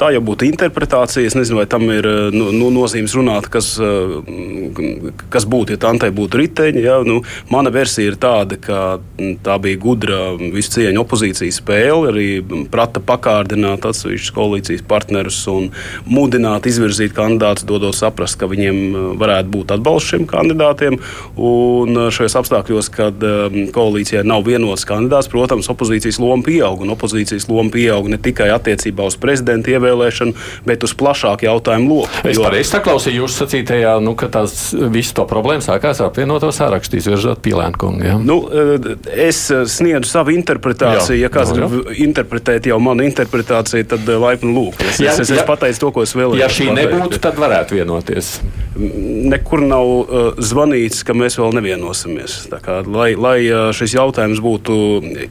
[0.00, 1.26] tā jau būtu interpretācija.
[1.28, 5.76] Es nezinu, vai tam ir nu, nu, nozīme nozīmes runāt, kas, eh, kas būtu, ja
[5.76, 6.82] tantei būtu riteņi.
[6.82, 7.02] Ja?
[7.04, 13.00] Nu, mana versija ir tāda, ka tā bija gudra visu cieņu opozīcijas spēle, arī prata
[13.00, 15.70] pakārdināt atsevišķus koalīcijas partnerus un
[16.06, 20.98] mudināt izvirzīt kandidātus, dodot saprast, ka viņiem eh, varētu būt atbalsts šiem kandidātiem.
[21.36, 23.14] Un eh, šajos apstākļos, kad
[23.74, 26.84] koalīcijai nav vienots kandidāts, protams, opozīcijas loma pieaug.
[26.84, 30.34] Un opozīcijas loma pieaug ne tikai attiecībā uz prezidenta ievēlēšanu,
[30.66, 32.28] bet uz plašāku jautājumu loku.
[32.28, 36.98] Es pareizi saku, ieklausīju jūsu sacītajā, nu, ka tās visu to problēmu sākās apvienoto sārakstu,
[37.00, 38.04] izvirzot Pīlēnkungu.
[38.06, 38.16] Ja?
[38.18, 38.94] Nu, eh,
[39.26, 41.16] es eh, sniedzu savu interpretāciju.
[41.18, 44.78] Jā, ja kāds grib interpretēt jau manu interpretāciju, tad eh, laipni lūk.
[44.84, 46.42] Es, ja, es, es, es pateicu to, ko es vēlējos.
[46.42, 46.94] Ja šī pateikt.
[46.94, 48.36] nebūtu, tad varētu vienoties.
[48.74, 52.40] Nekur nav uh, zvanīts, ka mēs vēl nevienosimies.
[52.64, 53.36] Kā, lai, lai
[53.76, 54.74] šis jautājums būtu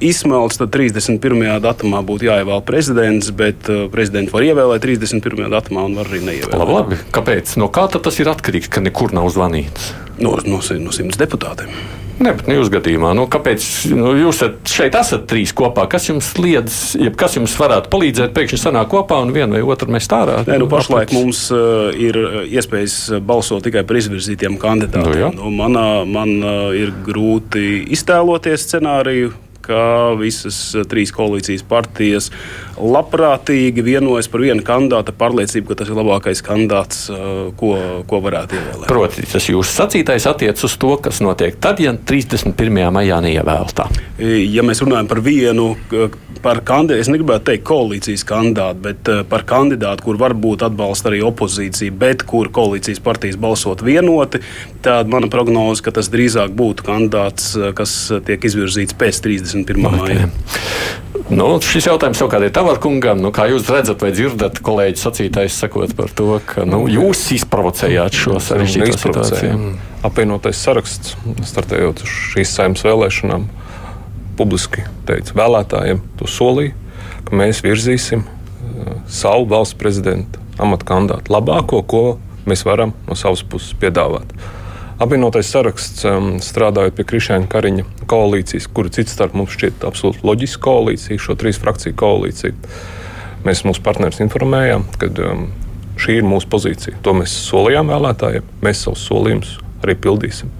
[0.03, 1.59] izsmelts, tad 31.
[1.63, 5.51] datumā būtu jāievēl prezidents, bet uh, prezidentu var ievēlēt 31.
[5.51, 6.55] datumā un var arī neievēlēt.
[6.55, 7.01] Labi, labi.
[7.13, 7.42] Kāpēc?
[7.59, 9.91] No kā tas ir atkarīgs, ka nekur nav zvanīts?
[10.21, 11.73] No, no, no simts deputātiem.
[12.21, 13.65] Ne, bet nu, jūs gadījumā, nu, kāpēc
[13.97, 15.87] nu, jūs šeit esat trīs kopā?
[15.89, 16.75] Kas jums liedz,
[17.19, 20.43] kas jums varētu palīdzēt pēkšņi sanākt kopā un vienu vai otru mēs tārā?
[20.47, 25.33] Nē, nu, pašlaik mums uh, ir iespējas balsot tikai par izvirzītiem kandidātiem.
[25.33, 32.29] Nu, nu, manā, man uh, ir grūti iztēloties scenāriju, ka visas eh, trīs koalīcijas partijas
[32.77, 37.73] labprātīgi vienojas par vienu kandidātu, pārliecību, ka tas ir labākais kandidāts, eh, ko,
[38.09, 38.87] ko varētu ievēlēt.
[38.89, 42.91] Proti, tas jūsu sacītais attiecas uz to, kas notiek tad, ja 31.
[42.93, 43.87] maijā neievēltā.
[44.19, 45.73] Ja mēs runājam par vienu,
[46.43, 51.23] par kandidātu, es negribētu teikt koalīcijas kandidātu, bet eh, par kandidātu, kur varbūt atbalsta arī
[51.25, 54.41] opozīcija, bet kur koalīcijas partijas balsot vienoti,
[54.83, 57.95] tad mana prognoze, ka tas drīzāk būtu kandidāts, kas
[58.27, 59.43] tiek izvirzīts pēc 30.
[59.53, 59.77] 21.
[59.81, 60.29] maijā.
[61.33, 63.21] Nu, šis jautājums savukārt ir tavam kungam.
[63.23, 68.17] Nu, kā jūs redzat, vai dzirdat kolēģi sacītājs sakot par to, ka nu, jūs izprovocējāt
[68.17, 69.73] šo sarežģīto situāciju?
[70.05, 71.15] Apvienotais saraksts,
[71.47, 73.47] startējot šīs saimnes vēlēšanām,
[74.37, 76.75] publiski teica vēlētājiem, to solīja,
[77.27, 82.03] ka mēs virzīsim uh, savu valsts prezidenta amata kandidātu labāko, ko
[82.49, 84.35] mēs varam no savas puses piedāvāt.
[85.01, 90.61] Apvienotais saraksts, um, strādājot pie Krišņa Kariņa koalīcijas, kura cits starp mums šķiet absolūti loģiska
[90.67, 92.53] koalīcija, šo trīs frakciju koalīciju.
[93.43, 95.47] Mēs mūsu partnerus informējām, ka um,
[95.99, 97.01] šī ir mūsu pozīcija.
[97.05, 100.53] To mēs solījām vēlētājiem, mēs savus solījumus arī pildīsim.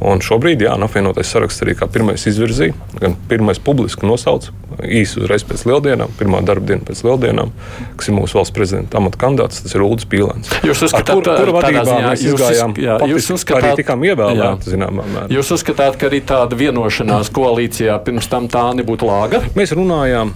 [0.00, 5.44] Un šobrīd, jā, apvienotais saraksts arī kā pirmais izvirzīja, gan pirmais publiski nosauca īsi uzreiz
[5.44, 7.52] pēc lieldienām, pirmā darba diena pēc lieldienām,
[8.00, 10.52] kas ir mūsu valsts prezidenta amata kandidāts, tas ir Ulris Pīlēns.
[10.64, 15.04] Jūs uzskatāt, kur, kur vadībā ziņā, mēs izgājām, jā, jūs uzskatāt, arī tikām ievēlēti, zināmā
[15.04, 15.26] mērā.
[15.36, 19.44] Jūs uzskatāt, ka arī tāda vienošanās koalīcijā pirms tam tā nebūtu lāga?
[19.58, 20.32] Mēs runājām.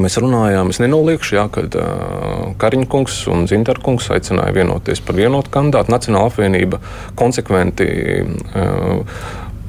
[0.00, 5.92] Mēs runājām, es nenoliekšu, jā, kad uh, Kariņkungs un Zintarkungs aicināja vienoties par vienotu kandidātu.
[5.94, 6.80] Nacionāla apvienība
[7.18, 7.88] konsekventi
[8.24, 9.04] uh,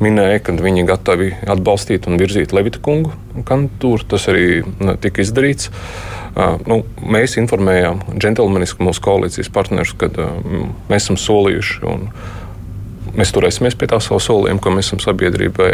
[0.02, 3.14] minēja, ka viņi gatavi atbalstīt un virzīt Levita kungu
[3.48, 4.08] kandidatūru.
[4.16, 4.64] Tas arī
[5.04, 5.70] tika izdarīts.
[6.36, 11.80] Uh, nu, mēs informējām džentlmeniski mūsu koalīcijas partnerus, ka uh, mēs esam solījuši.
[11.92, 12.10] Un,
[13.18, 15.72] mēs turēsimies pie tā savu solījumu, ko mēs esam sabiedrībai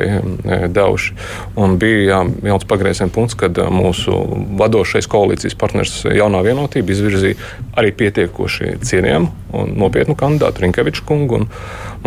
[0.74, 1.16] devuši.
[1.62, 4.18] Un bija jā, viens pagrieziena punkts, kad mūsu
[4.60, 7.40] vadošais koalīcijas partners jaunā vienotība izvirzīja
[7.80, 11.42] arī pietiekoši cienījamu un nopietnu kandidātu Rinkeviču kungu.
[11.42, 11.50] Un,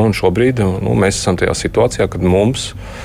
[0.00, 3.04] un šobrīd nu, mēs esam tajā situācijā, kad mums ir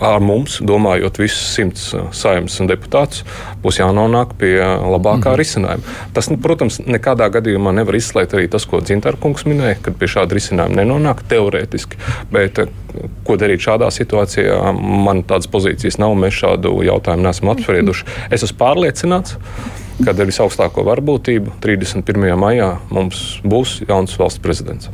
[0.00, 3.24] ar mums, domājot visus simts uh, saimnes un deputātus,
[3.62, 5.38] būs jānonāk pie labākā mm -hmm.
[5.38, 5.96] risinājuma.
[6.14, 10.34] Tas, nu, protams, nekādā gadījumā nevar izslēgt arī tas, ko Dzintarkungs minēja, kad pie šāda
[10.34, 11.96] risinājuma nenonāk teorētiski.
[12.32, 12.66] Bet, uh,
[13.24, 14.72] ko darīt šādā situācijā,
[15.04, 16.14] man tādas pozīcijas nav.
[16.14, 18.06] Mēs šādu jautājumu neesam apsprieduši.
[18.30, 19.36] Es esmu pārliecināts
[20.04, 22.28] kad ar visaugstāko varbūtību 31.
[22.40, 24.90] maijā mums būs jauns valsts prezidents.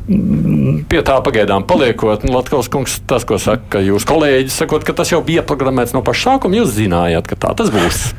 [0.91, 5.13] Pie tā pagaidām paliekot, nu, Latvijas kungs, tas, ko saka jūs kolēģi, sakot, ka tas
[5.13, 8.09] jau bija ieprogrammēts no paša sākuma, jūs zinājāt, ka tā tas būs.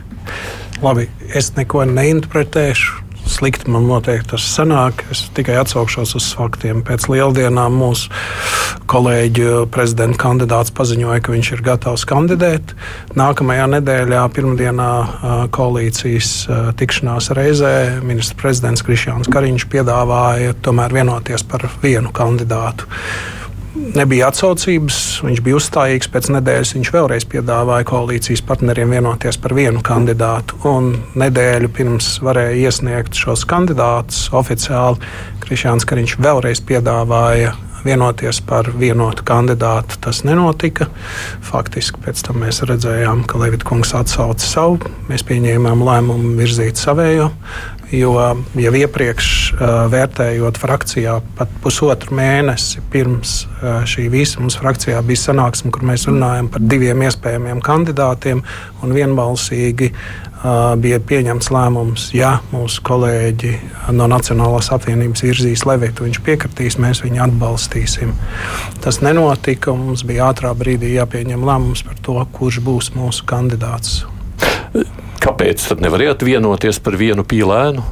[0.85, 5.05] Labi, es neko neinterpretēšu slikti man noteikti tas sanāk.
[5.13, 6.83] Es tikai atsaukšos uz faktiem.
[6.87, 8.11] Pēc lieldienām mūsu
[8.89, 12.75] kolēģi prezidenta kandidāts paziņoja, ka viņš ir gatavs kandidēt.
[13.19, 14.91] Nākamajā nedēļā, pirmdienā,
[15.55, 16.33] koalīcijas
[16.81, 22.89] tikšanās reizē ministrs prezidents Krišjāns Kariņš piedāvāja tomēr vienoties par vienu kandidātu
[23.97, 26.11] nebija atsaucības, viņš bija uzstājīgs.
[26.13, 30.59] Pēc nedēļas viņš vēlreiz piedāvāja koalīcijas partneriem vienoties par vienu kandidātu.
[30.69, 35.01] Un nedēļu pirms varēja iesniegt šos kandidātus oficiāli.
[35.45, 39.99] Krišāns Kariņš vēlreiz piedāvāja vienoties par vienotu kandidātu.
[40.03, 40.89] Tas nenotika.
[41.45, 44.93] Faktiski pēc tam mēs redzējām, ka Levita kungs atsauca savu.
[45.11, 47.31] Mēs pieņēmām lēmumu virzīt savējo.
[47.89, 48.11] Jo
[48.61, 49.29] jau iepriekš,
[49.89, 53.47] vērtējot frakcijā, pat pusotru mēnesi pirms
[53.89, 58.43] šī visa mums frakcijā bija sanāksme, kur mēs runājam par diviem iespējamiem kandidātiem
[58.85, 59.89] un vienbalsīgi
[60.79, 63.55] bija pieņemts lēmums, ja mūsu kolēģi
[63.97, 68.13] no Nacionālās apvienības virzīs Levitu, viņš piekritīs, mēs viņu atbalstīsim.
[68.85, 74.05] Tas nenotika, mums bija ātrā brīdī jāpieņem lēmums par to, kurš būs mūsu kandidāts.
[75.23, 77.85] Kāpēc tad nevarējāt vienoties par vienu pīlēnu?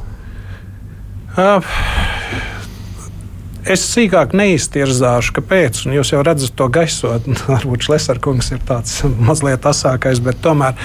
[3.67, 5.81] Es sīkāk neiztirzāšu, kāpēc.
[5.91, 7.27] Jūs jau redzat to gaisot.
[7.51, 10.77] Varbūt Šlesarkungs ir tāds mazliet asākais, bet tomēr,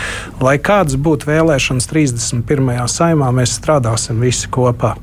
[0.42, 2.75] lai kādas būtu vēlēšanas 31.
[2.90, 4.96] saimā, mēs strādāsim visi kopā.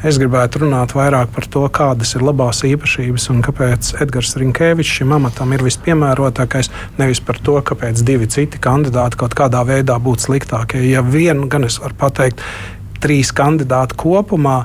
[0.00, 5.10] Es gribētu runāt vairāk par to, kādas ir labās īpašības un kāpēc Edgars Rinkēvičs šim
[5.12, 6.70] amatam ir vispiemērotākais.
[6.96, 10.80] Nevis par to, kāpēc divi citi kandidāti kaut kādā veidā būtu sliktākie.
[10.88, 12.40] Ja vien, gan es varu pateikt,
[13.04, 14.62] trīs kandidāti kopumā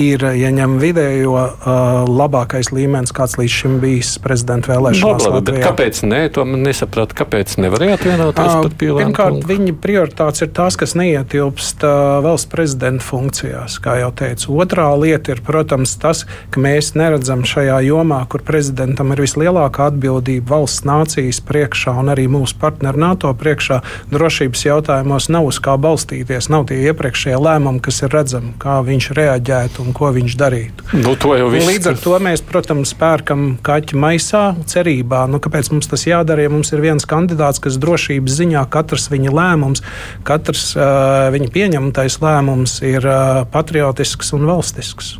[0.00, 5.26] ir, ja ņem vidējo, uh, labākais līmenis, kāds līdz šim bijis prezidenta vēlēšanās.
[5.26, 9.00] No, labi, kāpēc nē, to man nesaprāt, kāpēc nevarējāt vienoties uh, par pīlēm?
[9.04, 14.56] Pirmkārt, viņa prioritātes ir tās, kas neietilpst uh, valsts prezidenta funkcijās, kā jau teicu.
[14.64, 20.56] Otrā lieta ir, protams, tas, ka mēs neredzam šajā jomā, kur prezidentam ir vislielākā atbildība
[20.56, 23.80] valsts nācijas priekšā un arī mūsu partneru NATO priekšā,
[24.12, 29.10] drošības jautājumos nav uz kā balstīties, nav tie iepriekšējie lēmumi, kas ir redzami, kā viņš
[29.16, 30.88] reaģētu un ko viņš darītu.
[30.96, 31.14] Nu.
[31.14, 36.52] Līdz ar to mēs, protams, pērkam kaķi maisā, cerībā, nu, kāpēc mums tas jādara, ja
[36.52, 39.84] mums ir viens kandidāts, kas drošības ziņā katrs viņa lēmums,
[40.26, 45.16] katrs uh, viņa pieņemtais lēmums ir uh, patriotisks un valstisks.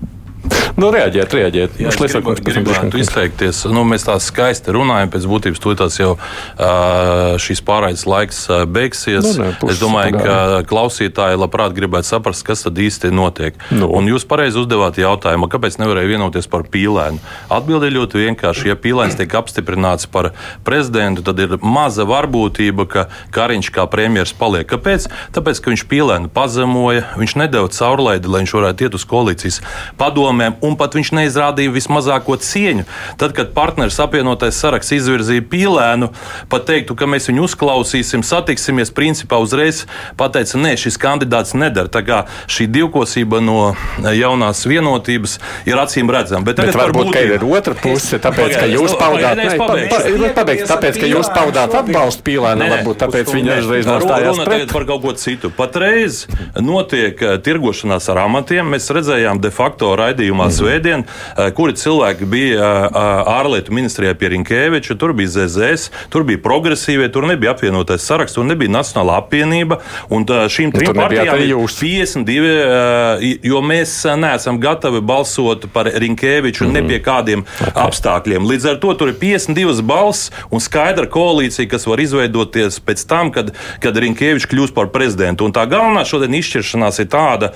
[0.75, 1.77] Nu, reaģēt, reaģēt.
[1.79, 3.63] Jā, es gribētu, gribētu izteikties.
[3.71, 8.41] Nu, mēs tā skaisti runājam, pēc būtības tūlīt jau uh, šīs pārraides laiks
[8.75, 9.23] beigsies.
[9.25, 10.59] Nu, ne, es domāju, pagāja.
[10.65, 13.57] ka klausītāji labprāt gribētu saprast, kas tad īsti notiek.
[13.71, 13.89] Nu.
[13.95, 17.23] Un jūs pareizi uzdevāt jautājumu, kāpēc nevarēja vienoties par pīlēnu.
[17.55, 18.73] Atbilde ir ļoti vienkārši.
[18.73, 20.33] Ja pīlēns tiek apstiprināts par
[20.67, 24.67] prezidentu, tad ir maza varbūtība, ka Kariņš kā premjeras paliek.
[24.75, 25.07] Kāpēc?
[25.37, 29.63] Tāpēc, ka viņš pīlēnu pazemoja, viņš nedēva caurlaidi, lai viņš varētu iet uz koalīcijas
[30.01, 32.85] padomu padomēm, un pat viņš neizrādīja vismazāko cieņu.
[33.19, 36.11] Tad, kad partneris apvienotais saraksts izvirzīja pīlēnu,
[36.51, 41.89] pat teiktu, ka mēs viņu uzklausīsim, satiksimies, principā uzreiz pateica, nē, šis kandidāts nedara.
[41.89, 46.45] Tā kā šī divkosība no jaunās vienotības ir acīm redzama.
[46.45, 47.39] Bet, Bet varbūt būtību.
[47.39, 52.71] ir otra puse, tāpēc, ka jūs paudāt, ne, pabeigts, tāpēc, ka jūs paudāt atbalstu pīlēnu,
[52.75, 54.67] varbūt tāpēc viņi uzreiz nostājās pret.
[54.75, 55.51] Par kaut ko citu.
[55.55, 56.25] Patreiz
[56.59, 58.73] notiek eh, tirgošanās ar amatiem.
[58.75, 59.93] Mēs redzējām de facto
[60.25, 60.55] raidījumā mm.
[60.55, 62.99] Svētdien, eh, kuri cilvēki bija eh,
[63.35, 68.47] ārlietu ministrijā pie Rinkēviča, tur bija ZZS, tur bija progresīvie, tur nebija apvienotais saraksts, tur
[68.49, 69.81] nebija Nacionāla apvienība.
[70.11, 76.75] Un šīm trim partijām ir 52, jo mēs neesam gatavi balsot par Rinkēviču mm.
[76.75, 77.75] ne pie kādiem okay.
[77.87, 78.49] apstākļiem.
[78.49, 83.33] Līdz ar to tur ir 52 balss un skaidra koalīcija, kas var izveidoties pēc tam,
[83.35, 85.49] kad, kad Rinkēvičs kļūs par prezidentu.
[85.49, 87.53] Un tā galvenā šodien izšķiršanās ir tāda,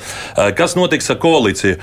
[0.59, 1.79] kas notiks ar koalīciju.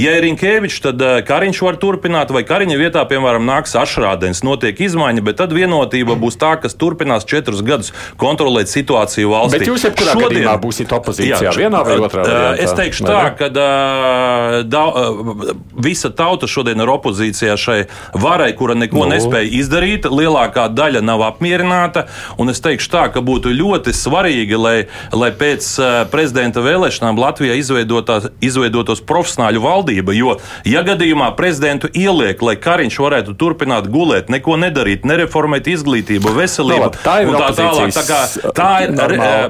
[0.00, 5.24] Ja ir Rinkēvičs, tad Kariņš var turpināt, vai Kariņa vietā, piemēram, nāks Ašrādens, notiek izmaiņa,
[5.26, 9.60] bet tad vienotība būs tā, kas turpinās četrus gadus kontrolēt situāciju valstī.
[9.60, 12.26] Bet jūs jebkurā Šodien, gadījumā būsiet opozīcijā, jā, vienā vai otrā?
[12.26, 15.52] Variantā, es teikšu tā, ka uh,
[15.86, 17.78] visa tauta šodien ir opozīcijā šai
[18.14, 19.06] varai, kura neko.
[19.06, 19.12] Nu.
[19.14, 20.06] nespēja izdarīt.
[20.10, 22.06] Lielākā daļa nav apmierināta.
[22.40, 24.76] Un es teikšu tā, ka būtu ļoti svarīgi, lai,
[25.14, 25.68] lai pēc
[26.12, 30.05] prezidenta vēlēšanām Latvijā izveidotos profesionāļu valdība.
[30.14, 30.36] Jo,
[30.68, 37.04] ja gadījumā prezidentu ieliek, lai Kariņš varētu turpināt gulēt, neko nedarīt, nereformēt izglītību, veselību, no,
[37.04, 37.94] tā ir tā tālāk.
[37.96, 38.20] Tā, kā,
[38.56, 38.94] tā ir,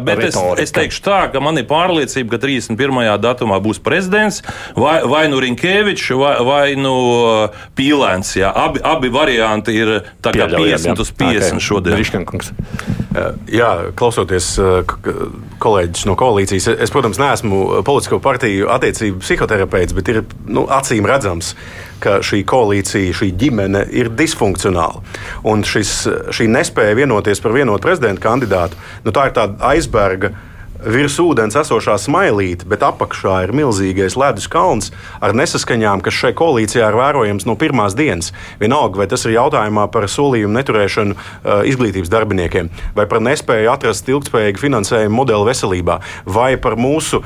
[0.07, 3.03] bet es, es teikšu tā, ka man ir pārliecība, ka 31.
[3.23, 4.43] datumā būs prezidents
[4.77, 8.37] vai, vai nu Rinkēvičs vai, vai nu uh, Pīlēns.
[8.41, 8.53] Jā.
[8.67, 10.97] Abi, abi varianti ir 50 jā.
[11.01, 11.67] uz 50 okay.
[11.69, 12.01] šodien.
[12.01, 12.55] Riškankungs.
[13.17, 14.83] Uh, jā, klausoties uh,
[15.63, 21.55] kolēģis no koalīcijas, es, protams, neesmu politisko partiju attiecību psihoterapeits, bet ir nu, acīm redzams,
[22.03, 25.01] ka šī koalīcija, šī ģimene ir disfunkcionāla.
[25.49, 25.95] Un šis,
[26.37, 28.77] šī nespēja vienoties par vienotu prezidenta kandidātu,
[29.07, 30.35] nu, tā ir tāda aizberga
[30.85, 34.93] virs ūdens esošā smailīte, bet apakšā ir milzīgais ledus kalns
[35.25, 38.33] ar nesaskaņām, kas šai koalīcijā ir vērojams no pirmās dienas.
[38.61, 44.11] Vienalga, vai tas ir jautājumā par solījumu neturēšanu uh, izglītības darbiniekiem, vai par nespēju atrast
[44.13, 47.23] ilgspējīgu finansējumu modeli veselībā, vai par mūsu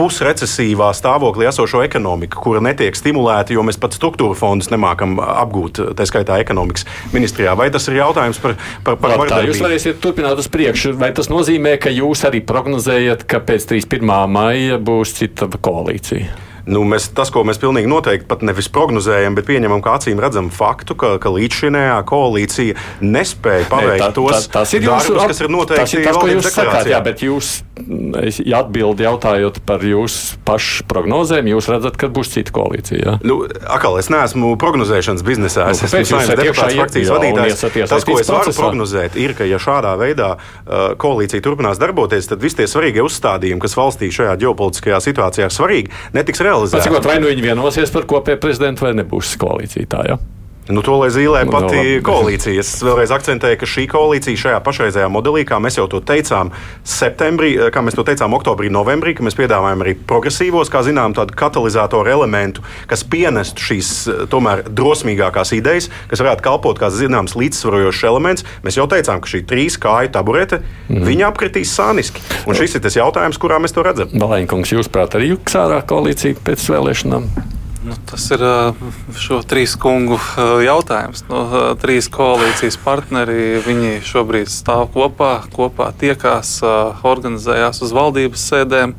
[0.00, 6.08] pusrecesīvā stāvoklī esošo ekonomiku, kura netiek stimulēta, jo mēs pat struktūra fondus nemākam apgūt, tā
[6.08, 7.56] skaitā ekonomikas ministrijā.
[7.58, 9.54] Vai tas ir jautājums par, par, par vardarbību?
[9.54, 12.89] Jūs varēsiet turpināt uz priekšu, vai tas nozīmē, ka jūs arī prognozējat?
[12.90, 14.26] Prognozējat, ka pēc 31.
[14.26, 16.49] maija būs cita koalīcija?
[16.70, 20.52] Nu, mēs, tas, ko mēs pilnīgi noteikti pat nevis prognozējam, bet pieņemam kā acīm redzamu
[20.54, 25.42] faktu, ka, ka līdzšinējā koalīcija nespēja paveikt tā, tos tā, tas ir jūsu, darbus, kas
[25.42, 25.80] ir noteikti.
[25.82, 27.50] Tas ir tas, ko jūs sakāt, jā, bet jūs
[28.44, 33.00] ja atbildi jautājot par jūsu pašu prognozēm, jūs redzat, ka būs cita koalīcija.
[33.00, 33.16] Jā?
[33.26, 35.66] Nu, akal, es neesmu prognozēšanas biznesā.
[35.72, 37.64] Es nu, esmu saimnes deputāts frakcijas vadītājs.
[37.90, 38.62] Tas, ko es varu procesā.
[38.62, 43.62] prognozēt, ir, ka ja šādā veidā uh, koalīcija turpinās darboties, tad visi tie svarīgie uzstādījumi,
[43.64, 46.86] kas valstī šajā ģeopolitiskajā situācijā ir svarīgi, netiks realizēti realizēta.
[46.88, 50.04] Cikot, vai nu viņi vienosies par kopēju prezidentu, vai nebūs koalīcija tā.
[50.12, 50.18] Ja?
[50.70, 52.62] Nu, to lai zīmē nu, pati no, koalīcija.
[52.62, 56.52] Es vēlreiz akcentēju, ka šī koalīcija šajā pašreizējā modelī, kā mēs jau to teicām,
[56.86, 61.36] septembrī, kā mēs to teicām oktobrī, novembrī, ka mēs piedāvājam arī progresīvos, kā zinām, tādu
[61.38, 63.92] katalizatoru elementu, kas pienestu šīs
[64.32, 68.46] tomēr drosmīgākās idejas, kas varētu kalpot kā zināms līdzsvarojošs elements.
[68.66, 71.06] Mēs jau teicām, ka šī trīs kāju taburete, mm.
[71.06, 72.24] viņa apkritīs sāniski.
[72.46, 74.12] Un šis ir tas jautājums, kurā mēs to redzam.
[74.14, 77.58] Balēņkungs, jūs prāt, arī jūtas ārā koalīcija pēc vēlēšanām?
[77.80, 78.42] Nu, tas ir
[79.16, 80.18] šo trīs kungu
[80.64, 81.22] jautājums.
[81.30, 81.40] Nu,
[81.80, 86.58] trīs koalīcijas partneri viņi šobrīd stāv kopā, kopā tiekās,
[87.08, 88.96] organizējās uz valdības sēdēm.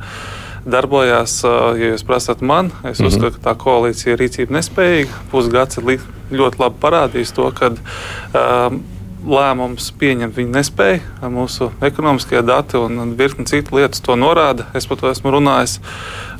[0.61, 3.07] Darbojās, ja jūs prasat man, es mm -hmm.
[3.07, 5.21] uzskatu, ka tā koalīcija ir rīcība nespējīga.
[5.31, 8.81] Pusgads ir ļoti labi parādījis to, ka um,
[9.27, 11.01] lēmumus pieņemt viņi nespēja.
[11.29, 14.67] Mūsu ekonomiskie dati un virkni citu lietu to norāda.
[14.73, 15.79] Es par to esmu runājis.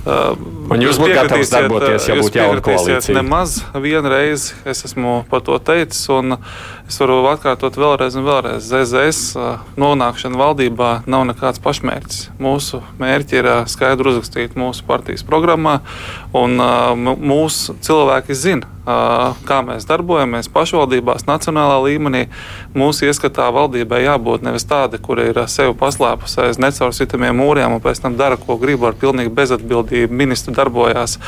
[0.06, 3.14] Un jūs būtu gatavs darboties, ja būtu jauna koalīcija?
[3.20, 6.40] Nemaz vienreiz es esmu par to teicis, un
[6.92, 8.66] es varu atkārtot vēlreiz un vēlreiz.
[8.68, 9.38] ZZS
[9.80, 12.20] nonākšana valdībā nav nekāds pašmērķis.
[12.42, 15.80] Mūsu mērķi ir skaidri uzrakstīt mūsu partijas programmā,
[16.36, 16.60] un
[17.32, 18.68] mūsu cilvēki zina,
[19.48, 22.26] kā mēs darbojamies pašvaldībās, nacionālā līmenī.
[22.76, 28.02] Mūsu ieskatā valdībai jābūt nevis tāda, kur ir sevi paslēpusi aiz necaursitamiem mūriem un pēc
[28.04, 31.20] tam dara, ko grib ar pilnīgi bezatbildību ministri darbojās,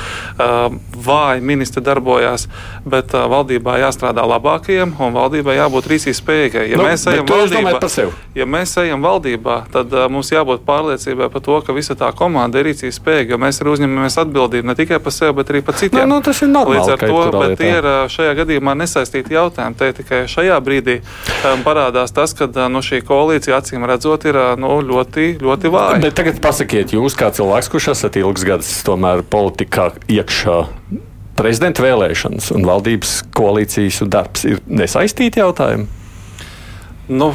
[1.07, 2.49] vāji ministri darbojās,
[2.89, 6.65] bet valdībā jāstrādā labākajiem un valdībai jābūt rīcības spējīgai.
[6.71, 11.59] Ja, Nu, mēs valdībā, ja mēs ejam valdībā, tad uh, mums jābūt pārliecībai par to,
[11.65, 15.35] ka visa tā komanda ir rīcības spējīga, mēs arī uzņemamies atbildību ne tikai par sevi,
[15.39, 16.03] bet arī par citiem.
[16.07, 19.79] Nu, nu, tas ir normāli, Līdz ar to, bet tie ir šajā gadījumā nesaistīti jautājumi.
[19.79, 24.39] Te tikai šajā brīdī um, parādās tas, ka uh, no šī koalīcija acīm redzot ir
[24.39, 26.01] uh, nu, ļoti, ļoti vāja.
[26.03, 30.59] Bet tagad pasakiet, jūs kā cilvēks, kurš esat ilgs gadus tomēr politikā iekšā,
[31.35, 35.87] prezidenta vēlēšanas un valdības koalīcijas un darbs ir nesaistīti jautājumi?
[37.13, 37.33] Nu,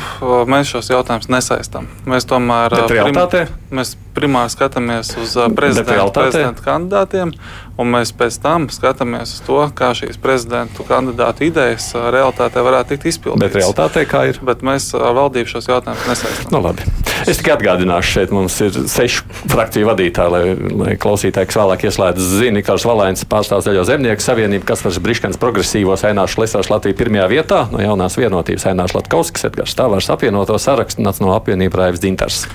[0.49, 1.91] mēs šos jautājumus nesaistām.
[2.09, 3.43] Mēs tomēr Bet prim- realitātē?
[3.71, 7.33] mēs primāri skatāmies uz prezidenta, prezidenta kandidātiem,
[7.79, 13.09] un mēs pēc tam skatāmies uz to, kā šīs prezidentu kandidātu idejas realitātē varētu tikt
[13.13, 13.45] izpildītas.
[13.47, 14.41] Bet realitātē kā ir?
[14.45, 16.53] Bet mēs valdību šos jautājumus nesaistām.
[16.55, 16.87] Nu, labi.
[17.31, 22.31] es tikai atgādināšu, šeit mums ir sešu frakciju vadītāji, lai, lai klausītāji, kas vēlāk ieslēdz,
[22.41, 27.29] zina, Kārs Valēns pārstāv Zaļo zemnieku savienību, kas var Briškans progresīvos Aināšu Lesāšu Latviju pirmajā
[27.31, 32.47] vietā, no jaunās vienotības Aināšu Latkovskis, Edgars Stāvārs apvienoto sarakstu, nāc no apvienība Raivs Dzintars.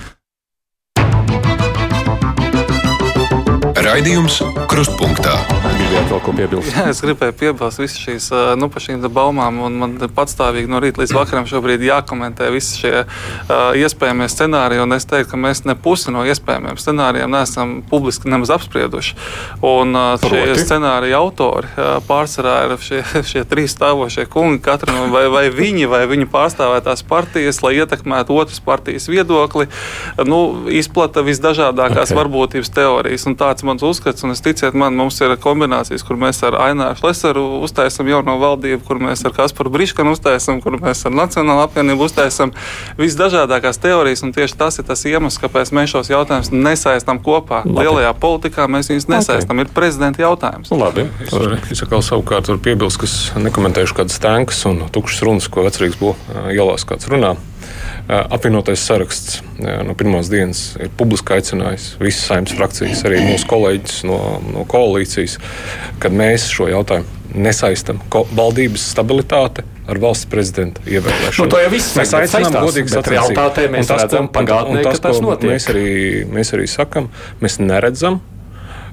[3.94, 5.36] Raidījums Krustpunktā.
[6.10, 6.74] Vēl ko piebilst?
[6.74, 8.28] Jā, es gribēju piebilst visas šīs
[8.60, 12.93] nu, par šīm baumām, un man patstāvīgi no rīta līdz vakaram šobrīd jākomentē visi šie
[13.04, 14.84] uh, iespējamie scenāriji.
[14.93, 19.16] Es teiktu, ka mēs ne pusi no iespējamiem scenārijiem neesam publiski nemaz apsprieduši.
[19.66, 20.66] Un uh, šie Proti?
[20.68, 23.01] scenāriju autori uh, pārsvarā ir šie,
[23.32, 28.38] šie trīs stāvošie kungi, katra no vai, vai viņi vai viņu pārstāvētās partijas, lai ietekmētu
[28.38, 29.70] otras partijas viedokli,
[30.28, 30.41] nu,
[30.74, 32.12] izplata visdažādākās Ok.
[32.12, 32.20] okay.
[32.20, 33.28] varbūtības teorijas.
[33.30, 35.36] Un tāds mans uzskats, un es ticiet man, mums ir
[35.94, 40.62] kombinācijas, kur mēs ar Aināšu Lesaru uztaisam jauno valdību, kur mēs ar Kasparu Briškanu uztaisam,
[40.62, 42.54] kur mēs ar Nacionālo apvienību uztaisam
[42.98, 47.64] visdažādākās teorijas, un tieši tas ir tas iemesls, kāpēc mēs šos jautājumus nesaistām kopā.
[47.66, 47.86] Labi.
[47.86, 49.60] Lielajā politikā mēs viņus nesaistām.
[49.60, 50.72] Ir prezidenta jautājums.
[50.72, 51.08] Nu, labi.
[51.24, 51.34] Es,
[51.72, 56.30] es atkal savukārt varu piebilst, ka nekomentēšu kādas tankas un tukšas runas, ko vecrīgs būs
[56.54, 57.36] ielās kāds runā.
[58.03, 63.47] Ā, Apvienotais saraksts ā, no pirmās dienas ir publiski aicinājis visas saimnes frakcijas, arī mūsu
[63.47, 64.18] kolēģis no,
[64.51, 65.38] no koalīcijas,
[66.03, 71.43] kad mēs šo jautājumu nesaistam ko, valdības stabilitāti ar valsts prezidenta ievēlēšanu.
[71.47, 73.72] Nu, to jau viss mēs aicinām godīgi sacensību.
[73.74, 75.49] mēs Un tas, redzam ko- pagātnē, un ka tas ko notiek.
[75.51, 75.88] Mēs arī,
[76.32, 77.09] mēs arī sakam,
[77.43, 78.20] mēs neredzam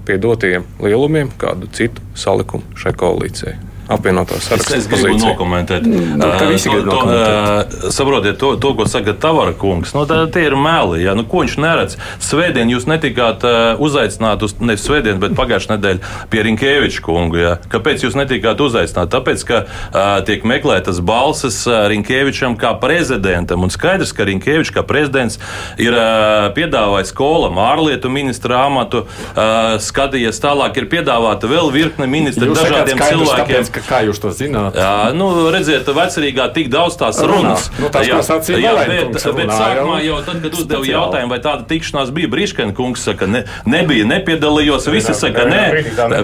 [0.06, 3.54] pie dotiem lielumiem kādu citu salikumu šai koalīcijai.
[3.90, 5.30] Apvienotās Es, sarakstu es gribu pozīciju.
[5.32, 5.86] nokomentēt.
[5.86, 7.74] Nu, visi to- grib to, nokomentēt.
[7.80, 9.92] ā, Saprotiet, to, to, ko saka Tavara kungs.
[9.96, 11.02] Nu, tā, tie ir meli.
[11.02, 11.14] Ja?
[11.18, 11.96] Nu, ko viņš neredz?
[12.22, 17.38] Svētdien jūs netikāt uh, uzaicināti uz, ne svētdien, bet pagājušajā nedēļā pie Rinkēviča kunga.
[17.42, 17.52] Ja?
[17.72, 19.10] Kāpēc jūs netikāt uzaicināti?
[19.16, 23.66] Tāpēc, ka uh, tiek meklētas balsis Rinkēvičam kā prezidentam.
[23.66, 25.40] Un skaidrs, ka Rinkēvičs kā prezidents
[25.82, 32.56] ir uh, piedāvājis kolam ārlietu ministra amatu, uh, skatījies tālāk, ir piedāvāta vēl virkne sakāt
[32.60, 33.46] dažādiem skaidrs, cilvēkiem.
[33.50, 34.76] tāpēc, ka, kā jūs to zināt?
[34.78, 37.40] Jā, nu, redziet, vecrīgā tik daudz tās Runā.
[37.40, 37.68] runas.
[37.80, 41.40] Nu, tas, jā, sacīja jā, bet, bet runā sākumā jau tad, kad uzdevu jautājumu, vai
[41.44, 45.64] tāda tikšanās bija, Brīškana kungs saka, ne, nebija, nepiedalījos, visi saka, nē.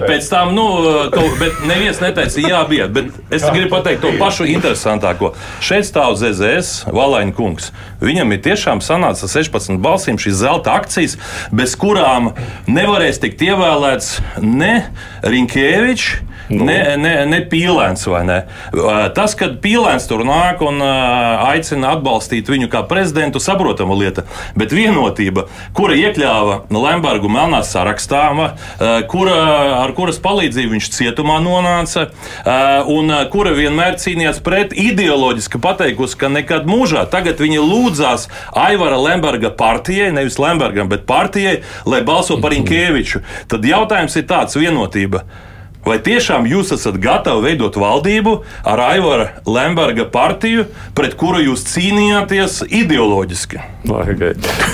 [0.05, 0.67] Pēc tam, nu,
[1.13, 2.87] kaut, bet neviens neteica, jā, bija.
[2.91, 5.33] Bet es gribu pateikt to pašu interesantāko.
[5.63, 7.71] Šeit stāv ZZS Valēņa kungs.
[8.03, 11.17] Viņam ir tiešām sanāca 16 balsīm šīs zelta akcijas,
[11.55, 12.31] bez kurām
[12.69, 14.73] nevarēs tikt ievēlēts ne
[15.25, 16.26] Rinkēvičs.
[16.49, 16.63] Nu.
[16.63, 18.37] Ne, ne, ne pīlēns vai ne.
[19.15, 24.23] Tas, kad pīlēns tur nāk un aicina atbalstīt viņu kā prezidentu, saprotama lieta.
[24.55, 28.23] Bet vienotība, kura iekļāva Lembergu melnā sarakstā,
[29.11, 29.35] kura,
[29.81, 32.07] ar kuras palīdzību viņš cietumā nonāca,
[32.93, 39.51] un kura vienmēr cīnījās pret ideoloģiski pateikusi, ka nekad mūžā tagad viņa lūdzās Aivara Lemberga
[39.51, 43.23] partijai, nevis Lembergam, bet partijai, lai balso par Inkēviču.
[43.51, 45.25] Tad jautājums ir tāds- vienotība.
[45.85, 48.33] Vai tiešām jūs esat gatavi veidot valdību
[48.67, 50.65] ar Aivara Lemberga partiju,
[50.97, 53.61] pret kuru jūs cīnījāties ideoloģiski?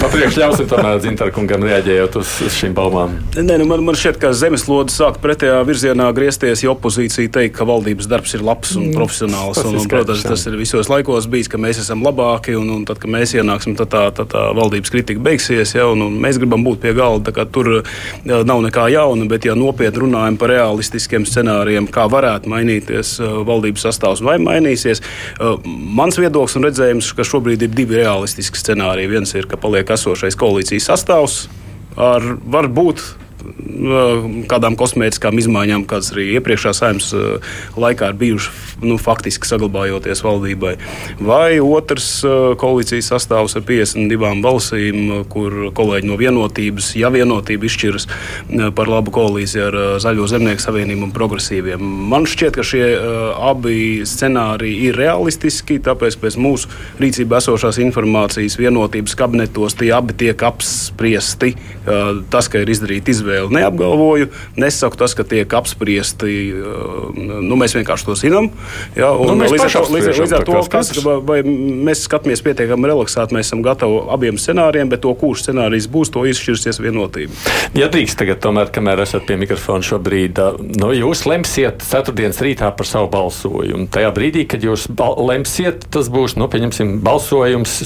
[0.02, 3.14] Papriekš ļausim tomēr Zintarkungam reaģējot uz, uz šīm baumām.
[3.38, 7.68] Nē, nu man, man šķiet, ka zemeslode sāk pretējā virzienā griezties, ja opozīcija teikt, ka
[7.70, 9.60] valdības darbs ir labs un profesionāls.
[9.60, 12.88] tas Un, un, protams, tas ir visos laikos bijis, ka mēs esam labāki, un, un
[12.90, 15.76] tad, kad mēs ienāksim, tad tā, tad tā valdības kritika beigsies.
[15.78, 19.30] Ja, un, un mēs gribam būt pie galda, tā kā tur jā, nav nekā jauna,
[19.30, 20.56] bet ja nopietni runājam par
[21.04, 25.02] realistiskiem scenārijiem, kā varētu mainīties uh, valdības sastāvs, vai mainīsies,
[25.40, 29.12] uh, mans viedoklis un redzējums, ka šobrīd ir divi realistiski scenāriji.
[29.12, 31.48] Viens ir, ka paliek esošais koalīcijas sastāvs
[31.98, 33.02] ar varbūt
[34.52, 37.10] kādām kosmētiskām izmaiņām, kādas arī iepriekšējā saimnes
[37.80, 40.74] laikā ir bijušas, nu, faktiski saglabājoties valdībai.
[41.24, 42.08] Vai otrs
[42.62, 45.02] koalīcijas sastāvs ar 52 balsīm,
[45.34, 48.08] kur kolēģi no vienotības, ja vienotība izšķiras
[48.78, 51.84] par labu koalīciju ar Zaļo zemnieku savienību un progresīviem.
[52.14, 52.86] Man šķiet, ka šie
[53.44, 56.72] abi scenāriji ir realistiski, tāpēc pēc mūsu
[57.02, 61.54] rīcībā esošās informācijas vienotības kabinetos tie abi tiek apspriesti.
[62.32, 64.30] Tas, ka ir izdarīta izvēle, neapgalvoju.
[64.60, 66.36] Nesaku tas, ka tiek apspriesti.
[67.18, 68.50] Nu, mēs vienkārši to zinām.
[68.98, 70.94] Ja, nu, līdz, ar, līdz, līdz ar to, kas,
[71.26, 76.12] vai mēs skatāmies pietiekami relaksēti, mēs esam gatavi abiem scenārijiem, bet to, kurš scenārijs būs,
[76.14, 77.36] to izšķirsies vienotība.
[77.78, 80.42] Ja drīkst tagad, tomēr, kamēr esat pie mikrofona šobrīd,
[80.80, 83.90] nu, jūs lemsiet ceturtdienas rītā par savu balsojumu.
[83.94, 84.88] Tajā brīdī, kad jūs
[85.24, 87.78] lemsiet, tas būs, nu, pieņemsim, balsojums,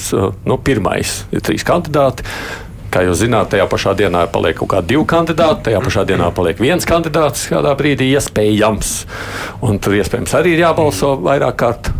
[0.47, 2.27] nu, pirmais, ir trīs kandidāti.
[2.97, 6.57] Kā jūs zināt, tajā pašā dienā paliek kaut kādi divi kandidāti, tajā pašā dienā paliek
[6.57, 8.93] viens kandidāts, kādā brīdī iespējams.
[9.67, 11.91] Un tur iespējams arī ir jābalso vairāk kārt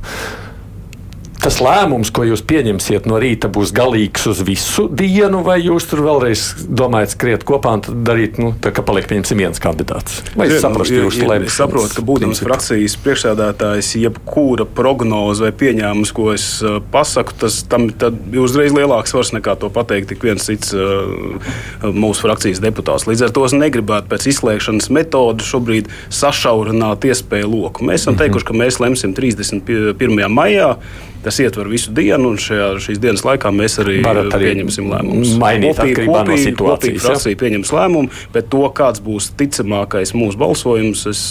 [1.47, 6.01] tas lēmums, ko jūs pieņemsiet no rīta, būs galīgs uz visu dienu, vai jūs tur
[6.03, 10.19] vēlreiz domājat skriet kopā un darīt, nu, tā kā paliek pieņemsim viens kandidāts?
[10.35, 11.47] Vai es saprotu, jūsu lēmumu?
[11.47, 17.61] Es saprotu, ka būdams frakcijas priekšsēdētājs, jebkura prognoze vai pieņēmums, ko es uh, pasaku, tas
[17.71, 21.39] tam ir uzreiz lielāks svars nekā to pateikt tik viens cits uh,
[21.87, 23.07] mūsu frakcijas deputāts.
[23.07, 27.87] Līdz ar to es negribētu pēc izslēgšanas metodu šobrīd sašaurināt iespēju loku.
[27.87, 28.25] Mēs esam -hmm.
[28.25, 30.27] teikuši, ka mēs lemsim 31.
[30.27, 30.73] maijā.
[31.26, 35.34] Tas ietver visu dienu, un šajā, šīs dienas laikā mēs arī, arī pieņemsim lēmumus.
[35.41, 37.01] Mainīt kopīgi, kopīgi, no situācijas.
[37.07, 41.24] Frakcija pieņems lēmumu, bet to, kāds būs ticamākais mūsu balsojums, es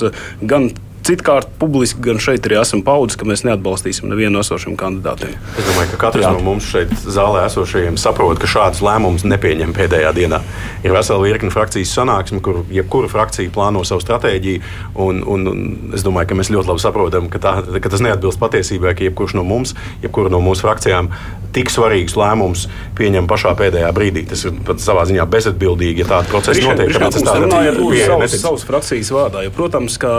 [0.43, 0.71] gan
[1.07, 5.37] Citkārt, publiski gan šeit arī esam paudis, ka mēs neatbalstīsim nevienu no esošiem kandidātiem.
[5.55, 6.33] Es domāju, ka katrs Jā.
[6.35, 10.41] no mums šeit zālē esošajiem saprot, ka šādus lēmumus nepieņem pēdējā dienā.
[10.83, 14.65] Ir vesela virkne frakcijas sanāksme, kur jebkura frakcija plāno savu stratēģiju.
[15.07, 18.43] Un, un, un es domāju, ka mēs ļoti labi saprotam, ka, tā, ka tas neatbilst
[18.43, 21.13] patiesībai, ka jebkurš no mums, jebkura no mūsu frakcijām
[21.57, 22.67] tik svarīgus lēmumus
[22.99, 24.27] pieņem pašā pēdējā brīdī.
[24.29, 26.93] Tas ir pat savā ziņā bezatbildīgi, ja tāda procesa notiek.
[26.93, 29.47] Tāpēc es tādu runāju savas frakcijas vārdā.
[29.47, 30.13] Jo, protams, ka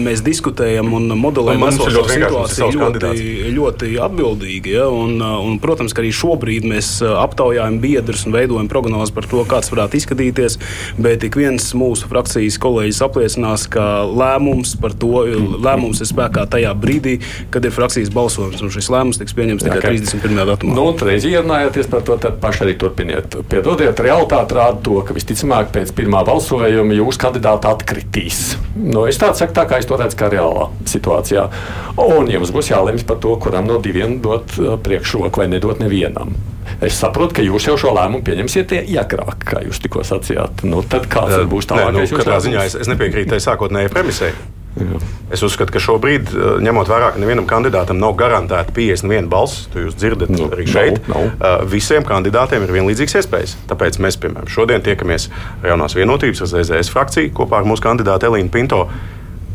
[0.00, 4.74] mēs mēs diskutējam un modelējam esošo situāciju ļoti, ļoti atbildīgi.
[4.76, 4.88] Ja?
[4.88, 9.70] Un, un, protams, ka arī šobrīd mēs aptaujājam biedrus un veidojam prognozes par to, kāds
[9.72, 10.58] varētu izskatīties.
[11.02, 15.24] Bet ik viens mūsu frakcijas kolēģis apliecinās, ka lēmums par to
[15.62, 17.18] lēmums ir spēkā tajā brīdī,
[17.52, 18.62] kad ir frakcijas balsojums.
[18.62, 20.42] Un šis lēmums tiks pieņemts tikai 31.
[20.52, 20.76] datumā.
[20.76, 23.38] Nu, reiz ierunājāties par to, tad paši arī turpiniet.
[23.50, 28.42] Piedodiet, realitāte rāda to, ka visticamāk pēc pirmā balsojuma jūsu kandidāti atkritīs.
[28.76, 31.48] Nu, es tā saku, tā kā es to redzu redz, kā reālā situācijā.
[31.96, 36.34] Un jums būs jālemj par to, kuram no diviem dot uh, priekšroku vai nedot nevienam.
[36.80, 40.64] Es saprotu, ka jūs jau šo lēmumu pieņemsiet iekrāk, kā jūs tikko sacījāt.
[40.64, 42.12] Nu, tad kāds uh, būs tālākais?
[42.12, 44.32] Nu, ziņā es, es nepiekrītu tai sākotnējai premisei.
[44.72, 44.96] Jā.
[45.36, 49.84] Es uzskatu, ka šobrīd, uh, ņemot vērā, ka nevienam kandidātam nav garantēta 51 balss, to
[49.84, 51.66] jūs dzirdat nu, arī šeit, nav, nav.
[51.68, 53.56] visiem kandidātiem ir vienlīdzīgas iespējas.
[53.68, 55.28] Tāpēc mēs, piemēram, šodien tiekamies
[55.68, 58.86] jaunās vienotības ar ZZS frakciju kopā ar mūsu kandidātu Elīnu Pinto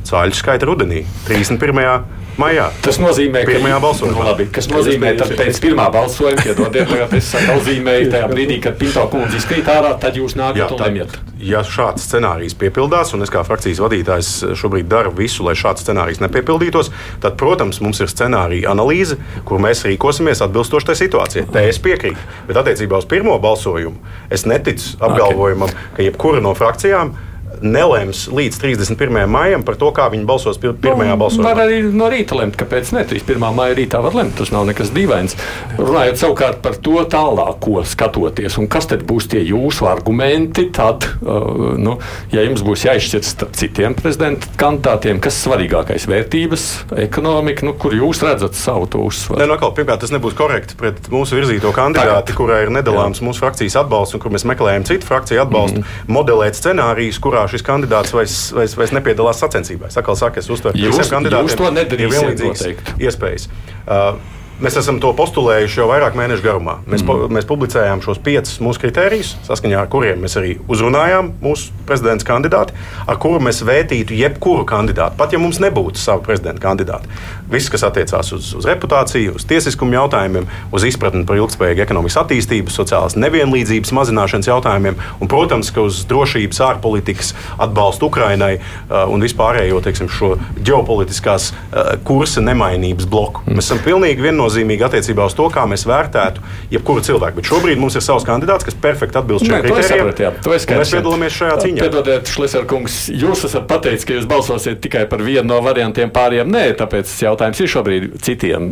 [0.08, 2.18] cāļu skaita rudenī, 31.
[2.38, 2.68] Maijā.
[2.86, 4.14] Tas nozīmē, ka pirmajā balsojumā.
[4.14, 8.78] Nu, labi, kas nozīmē, ka pēc pirmā balsojuma, piedodiet, tagad es nozīmēju tajā brīdī, kad
[8.78, 11.16] Pinto kundze izkrīt ārā, tad jūs nākat un lemjat.
[11.41, 16.22] Ja šāds scenārijs piepildās, un es kā frakcijas vadītājs šobrīd daru visu, lai šāds scenārijs
[16.22, 16.91] nepiepildītos,
[17.26, 21.47] tad, protams, mums ir scenārija analīze, kur mēs rīkosimies atbilstoši tai situācijai.
[21.53, 22.22] Te es piekrītu.
[22.49, 23.97] Bet attiecībā uz pirmo balsojumu
[24.30, 25.89] es neticu apgalvojumam, okay.
[25.97, 27.16] ka jebkura no frakcijām
[27.62, 29.26] nelems līdz 31.
[29.32, 31.51] maijam par to, kā viņi balsos pir pirmajā nu, balsojumā.
[31.51, 33.47] Var arī no rīta lemt, kāpēc ne 31.
[33.58, 34.36] maija rītā var lemt.
[34.38, 35.38] Tas nav nekas dīvains.
[35.80, 41.74] Runājot savukārt par to tālāko skatoties, un kas tad būs tie jūsu argumenti, tad, uh,
[41.80, 41.97] nu,
[42.34, 46.68] ja jums būs jāizšķir starp citiem prezidenta kandidātiem, kas svarīgākais- vērtības,
[47.08, 49.41] ekonomika, nu, kur jūs redzat savu to uzsvaru?
[49.41, 52.36] Ne, no, nu, pirmkārt, tas nebūs korekti pret mūsu virzīto kandidāti, Tagad.
[52.38, 53.28] kurai ir nedalāms Jā.
[53.28, 56.14] mūsu frakcijas atbalsts un kur mēs meklējam citu frakciju atbalstu, mm -hmm.
[56.18, 59.97] modelēt scenārijus, kurā šis kandidāts vairs, vairs, vairs nepiedalās sacensībās.
[59.99, 63.47] Atkal saka, es uztveru, ka visiem kandidātiem ir vienlīdzīgas iespējas.
[63.87, 66.80] Uh, Mēs esam to postulējuši jau vairāk mēnešu garumā.
[66.89, 67.05] Mēs, mm.
[67.05, 72.26] po, mēs publicējām šos piecus mūsu kritērijus, saskaņā ar kuriem mēs arī uzrunājām mūsu prezidenta
[72.26, 72.74] kandidāti,
[73.05, 77.05] ar kuru mēs vērtītu jebkuru kandidātu, pat ja mums nebūtu savu prezidenta kandidātu.
[77.53, 82.74] Viss, kas attiecās uz, uz reputāciju, uz tiesiskumu jautājumiem, uz izpratni par ilgspējīgu ekonomikas attīstību,
[82.74, 87.32] sociālās nevienlīdzības mazināšanas jautājumiem un, protams, uz drošības, ārpolitikas
[87.62, 93.45] atbalstu Ukrainai uh, un vispārējo teiksim, šo ģeopolitiskās uh, kursa nemainības bloku.
[93.47, 96.41] Mēs esam pilnīgi vienoti viennozīmīgi attiecībā uz to, kā mēs vērtētu
[96.71, 97.39] jebkuru cilvēku.
[97.39, 100.39] Bet šobrīd mums ir savs kandidāts, kas perfekti atbilst šiem kritērijiem.
[100.47, 101.83] Mēs piedalāmies šajā cīņā.
[101.83, 106.65] Piedodiet, Šleserkungs, jūs esat pateicis, ka jūs balsosiet tikai par vienu no variantiem, pāriem nē,
[106.79, 108.69] tāpēc jautājums ir šobrīd citiem.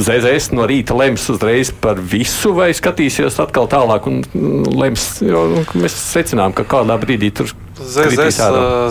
[0.00, 4.22] ZZS no rīta lems uzreiz par visu vai skatīsies atkal tālāk un
[4.80, 8.40] lems, jo mēs secinām, ka kādā brīdī tur ZZS,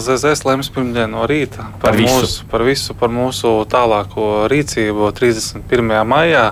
[0.02, 2.22] ZZS lems pirmdien no rīta par, par, visu.
[2.22, 5.94] Mūsu, par visu, par mūsu tālāko rīcību 31.
[6.10, 6.48] maijā.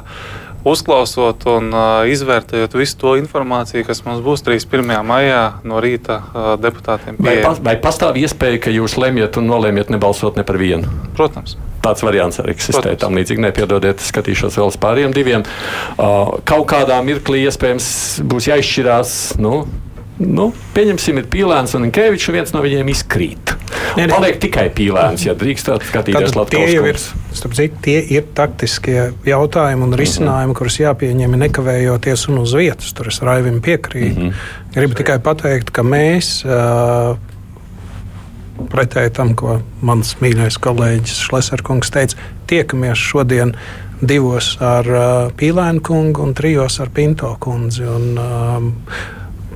[0.68, 4.98] Uzklausot un uh, izvērtējot visu to informāciju, kas mums būs 31.
[5.08, 7.16] maijā no rīta uh, deputātiem.
[7.24, 10.92] Vai, pas, vai pastāv iespēja, ka jūs lemjat un nolēmiet nebalsot ne par vienu?
[11.16, 11.56] Protams.
[11.86, 12.98] Tāds variants arī eksistē.
[13.00, 15.46] Tam līdzīgi nepiedodiet, skatīšos vēl uz pāriem diviem.
[15.96, 17.88] Uh, kaut kādā mirklī iespējams
[18.28, 19.14] būs jāizšķirās.
[19.40, 19.62] Nu,
[20.18, 23.54] Nu, pieņemsim, ir pīlēns un Kevičs, viens no viņiem izkrīt.
[23.98, 24.08] Nē.
[24.10, 27.06] Paliek tikai pīlēns, ja drīkst skatīties Latvijas
[27.38, 27.70] monētu.
[27.86, 30.58] Tie ir taktiskie jautājumi un risinājumi, mm -hmm.
[30.58, 32.94] kurus jāpieņem nekavējoties un uz vietas.
[32.94, 34.20] Tur es Raivim piekrītu.
[34.20, 34.74] Mm -hmm.
[34.74, 36.46] Gribu tikai pateikt, ka mēs.
[36.46, 37.18] Uh,
[38.58, 43.54] Pretēji tam, ko mans mīļākais kolēģis Šleserkungs teica, tiekamies šodien
[44.02, 47.84] divos ar uh, Pīlēnu kungu un trijos ar Pinto kundzi.
[47.84, 48.64] Un, uh,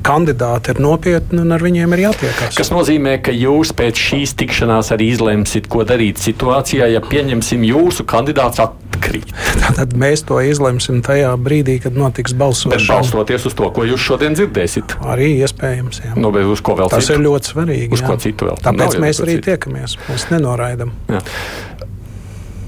[0.05, 2.57] kandidāti ir nopietni un ar viņiem ir jātiekās.
[2.57, 8.05] Tas nozīmē, ka jūs pēc šīs tikšanās arī izlemsiet, ko darīt situācijā, ja pieņemsim jūsu
[8.09, 9.31] kandidāts atkrīt.
[9.77, 12.77] Tad mēs to izlemsim tajā brīdī, kad notiks balsošana.
[12.77, 14.97] Bet balstoties uz to, ko jūs šodien dzirdēsiet.
[15.13, 16.03] Arī iespējams.
[16.05, 16.15] Jā.
[16.19, 17.17] Nu, uz ko vēl Tas citu?
[17.19, 17.91] ir ļoti svarīgi.
[17.95, 18.11] Uz jā.
[18.11, 18.61] ko citu vēl?
[18.67, 19.49] Tāpēc mēs arī citu.
[19.51, 19.97] tiekamies.
[20.09, 20.95] Mēs nenoraidam.
[21.11, 21.21] Jā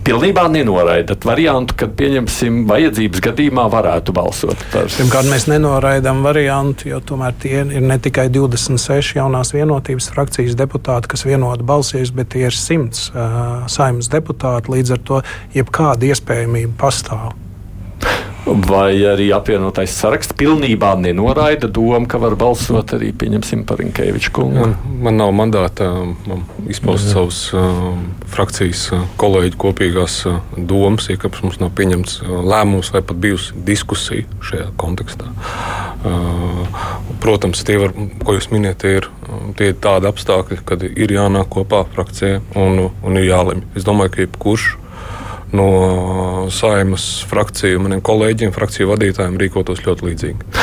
[0.05, 4.89] pilnībā nenoraidat variantu, kad pieņemsim vajadzības gadījumā varētu balsot par.
[4.97, 11.13] Pirmkārt, mēs nenoraidām variantu, jo tomēr tie ir ne tikai 26 jaunās vienotības frakcijas deputāti,
[11.13, 12.83] kas vienoti balsīs, bet tie ir 100
[13.13, 13.31] uh,
[13.71, 14.73] saimnes deputāti.
[14.73, 15.23] Līdz ar to
[15.55, 17.33] jebkāda iespējamība pastāv
[18.45, 23.13] vai arī apvienotais saraksts pilnībā nenoraida domu, ka var balsot arī
[23.67, 24.59] par Rinkēviču kungu.
[24.59, 24.75] Man,
[25.05, 25.87] man nav mandāta
[26.27, 27.15] man izpaust Jā.
[27.15, 27.93] savus uh,
[28.33, 28.89] frakcijas
[29.21, 35.31] kolēģu kopīgās uh, domas, ja mums nav pieņemts lēmums vai pat bijusi diskusija šajā kontekstā.
[36.03, 36.67] Uh,
[37.23, 39.09] protams, tie, var, ko jūs minējat, ir,
[39.59, 43.63] tie ir tādi apstākļi, kad ir jānāk kopā frakcijai un, un ir jālemj.
[43.79, 44.73] Es domāju, ka jebkurš
[45.53, 50.53] no saimas frakciju, maniem kolēģiem, frakciju vadītājiem rīkotos ļoti līdzīgi.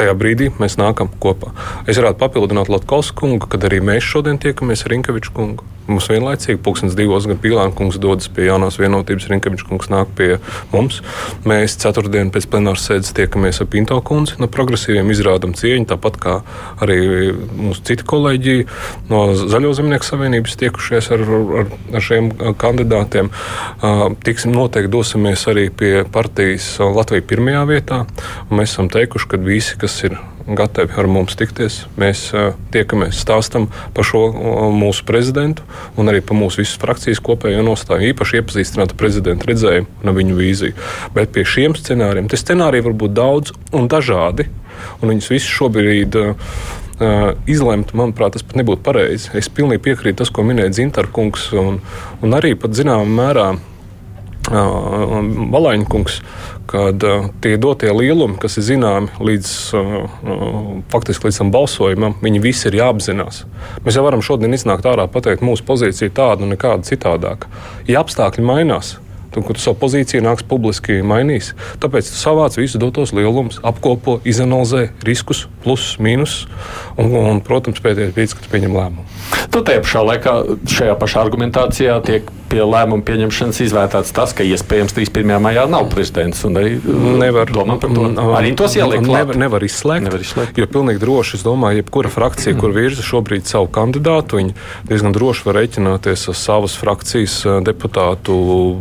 [0.00, 1.52] Tajā brīdī mēs nākam kopā.
[1.86, 5.66] Es varētu papildināt Latvijas kungu, kad arī mēs šodien tiekamies ar Rinkeviču kungu.
[5.90, 10.28] Mums vienlaicīgi, pulkstenis divos, gan Pīlāna kungs dodas pie jaunās vienotības, Rinkeviča kungs nāk pie
[10.70, 11.00] mums.
[11.48, 14.38] Mēs ceturtdien pēc plenāras sēdes tiekamies ar Pinto kundzi.
[14.38, 16.36] No progresīviem izrādām cieņu, tāpat kā
[16.84, 17.00] arī
[17.34, 18.56] mūsu citi kolēģi
[19.10, 22.30] no Zaļo zemnieku savienības tiekušies ar, ar, ar šiem
[22.60, 23.32] kandidātiem.
[24.26, 28.04] Tiksim, noteikti dosimies arī pie partijas Latvijas pirmajā vietā.
[28.50, 30.20] Mēs esam teikuši, ka visi, kas ir
[30.56, 31.84] gatavi ar mums tikties.
[32.00, 34.22] Mēs uh, tiekamies, stāstam par šo
[34.74, 35.64] mūsu prezidentu
[36.00, 38.10] un arī par mūsu visas frakcijas kopējo nostāju.
[38.12, 40.76] Īpaši iepazīstināt prezidenta redzējumu un viņu vīziju.
[41.16, 44.48] Bet pie šiem scenārijiem, tie scenāriji var būt daudz un dažādi,
[45.00, 46.20] un viņus visus šobrīd.
[46.20, 46.76] Uh,
[47.48, 49.30] izlemt, manuprāt, tas pat nebūtu pareizi.
[49.38, 51.78] Es pilnīgi piekrītu tas, ko minēja Zintarkungs, un,
[52.20, 53.46] un arī pat zināmā mērā
[54.48, 56.14] Valaņkungs,
[56.70, 57.04] kad
[57.44, 59.50] tie dotie lielumi, kas ir zināmi līdz,
[60.90, 63.44] faktiski līdz tam balsojumam, viņi visi ir jāapzinās.
[63.84, 67.52] Mēs jau varam šodien iznākt ārā un pateikt, mūsu pozīcija tāda un nekāda citādāka.
[67.90, 68.96] Ja apstākļi mainās,
[69.34, 71.52] tad, kad tu savu pozīciju nāks publiski mainīs,
[71.82, 76.46] tāpēc tu savāc visus dotos lielumus, apkopo, izanalizē riskus, plusus, mīnusus
[76.98, 79.06] un, un, protams, pēdējais brīdis, kad pieņem lēmumu.
[79.50, 80.36] Tu tajā pašā laikā,
[80.70, 85.38] šajā pašā argumentācijā, tiek pie lēmuma pieņemšanas izvērtēts tas, ka iespējams 31.
[85.42, 86.42] maijā nav prezidents.
[86.48, 86.78] Arī
[87.20, 88.08] nevar domāt par to.
[88.38, 89.06] Arī tos ielikt.
[89.06, 90.58] Nevar, nevar, izslēgt, nevar izslēgt.
[90.58, 94.56] Jo pilnīgi droši, es domāju, jebkura frakcija, kur virza šobrīd savu kandidātu, viņi
[94.90, 98.34] diezgan droši var reiķināties ar savas frakcijas eh, deputātu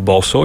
[0.06, 0.39] balsojumu.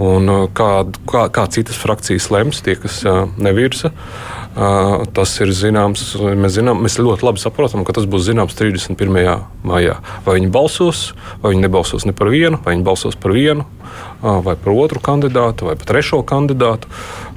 [0.00, 0.70] Un kā,
[1.10, 3.90] kā, kā citas frakcijas lems, tie, kas eh, nevirza.
[3.90, 6.02] Uh, Tas ir zināms.
[6.18, 9.46] Mēs, zinām, mēs ļoti labi saprotam, ka tas būs zināms 31.
[9.62, 9.94] maijā.
[10.26, 13.64] Vai viņi balsos, vai viņi nebalsos ne par vienu, vai viņi balsos par vienu,
[14.20, 16.90] vai par otru kandidātu, vai par trešo kandidātu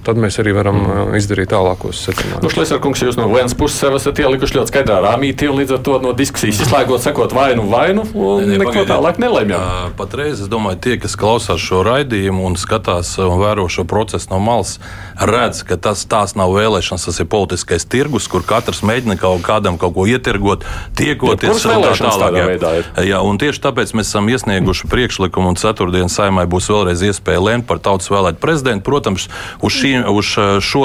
[0.06, 1.16] tad mēs arī varam mm.
[1.20, 2.44] izdarīt tālākos secinājumus.
[2.44, 5.98] Nu, Šlēsarkungs, jūs no vienas puses sev esat ielikuši ļoti skaidrā rāmītī, līdz ar to
[6.04, 9.94] no diskusijas izslēgot, sakot vainu, vainu, un ne, ne, neko tālāk nelēmjam.
[10.00, 14.42] Patreiz es domāju, tie, kas klausās šo raidījumu un skatās un vēro šo procesu no
[14.44, 14.78] malas,
[15.20, 19.80] redz, ka tas tās nav vēlēšanas, tas ir politiskais tirgus, kur katrs mēģina kaut kādam
[19.82, 20.66] kaut ko ietirgot,
[21.00, 22.40] tiekoties un tā tālāk.
[22.64, 22.74] Jā.
[23.14, 27.68] Jā, un tieši tāpēc mēs esam iesnieguši priekšlikumu, un ceturtdien saimai būs vēlreiz iespēja lemt
[27.70, 28.86] par tautas vēlētu prezidentu.
[28.88, 29.28] Protams,
[29.62, 30.84] uz, šīm, uz šo,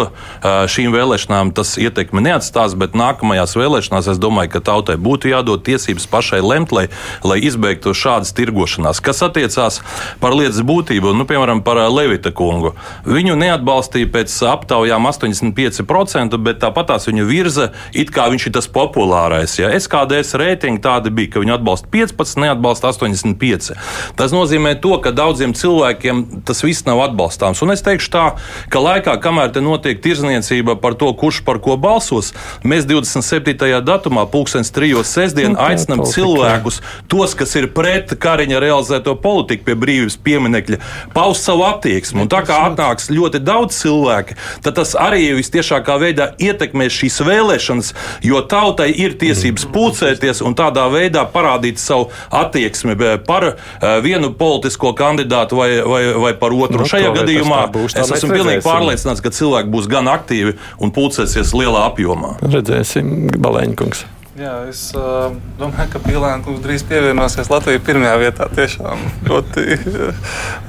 [0.68, 6.06] šīm vēlēšanām tas ietekmi neatstās, bet nākamajās vēlēšanās es domāju, ka tautai būtu jādod tiesības
[6.11, 6.88] pašai lemt, lai,
[7.24, 9.00] lai izbeigtu šādas tirgošanās.
[9.00, 9.80] Kas attiecās
[10.20, 12.74] par lietas būtību, nu, piemēram, par Levita kungu.
[13.06, 18.68] Viņu neatbalstīja pēc aptaujām 85%, bet tāpat tās viņu virza, it kā viņš ir tas
[18.72, 19.59] populārais.
[19.61, 19.72] Ja?
[19.76, 23.72] SKDS reitingi tādi bija, ka viņu atbalsta 15, neatbalsta 85.
[24.18, 27.62] Tas nozīmē to, ka daudziem cilvēkiem tas viss nav atbalstāms.
[27.64, 28.24] Un es teikšu tā,
[28.72, 32.32] ka laikā, kamēr te notiek tirzniecība par to, kurš par ko balsos,
[32.66, 33.55] mēs 27.
[33.86, 36.80] datumā, pulkstenis trijos sestdien, nu, aicinām cilvēkus,
[37.11, 40.80] tos, kas ir pret Kariņa realizēto politiku pie brīvības pieminekļa,
[41.14, 42.24] paust savu attieksmi.
[42.24, 47.92] Un tā kā atnāks ļoti daudz cilvēku, tad tas arī visciešākā veidā ietekmēs šīs vēlēšanas,
[48.26, 54.94] jo tautai ir tiesības pulcēties un tādā veidā parādīt savu attieksmi par eh, vienu politisko
[54.99, 56.82] kandidātu vai, vai, vai par otru.
[56.82, 58.88] Nu, Šajā gadījumā es esmu pilnīgi pārliecināts,
[59.24, 62.36] ka cilvēki būs gan aktīvi un pulcēsies lielā apjomā.
[62.45, 64.07] Redzēsim, Balēņkungs.
[64.39, 68.47] Jā, es uh, domāju, ka Pīlāns drīz pievienosies Latvijai pirmajā vietā.
[68.55, 69.64] Tiešām ļoti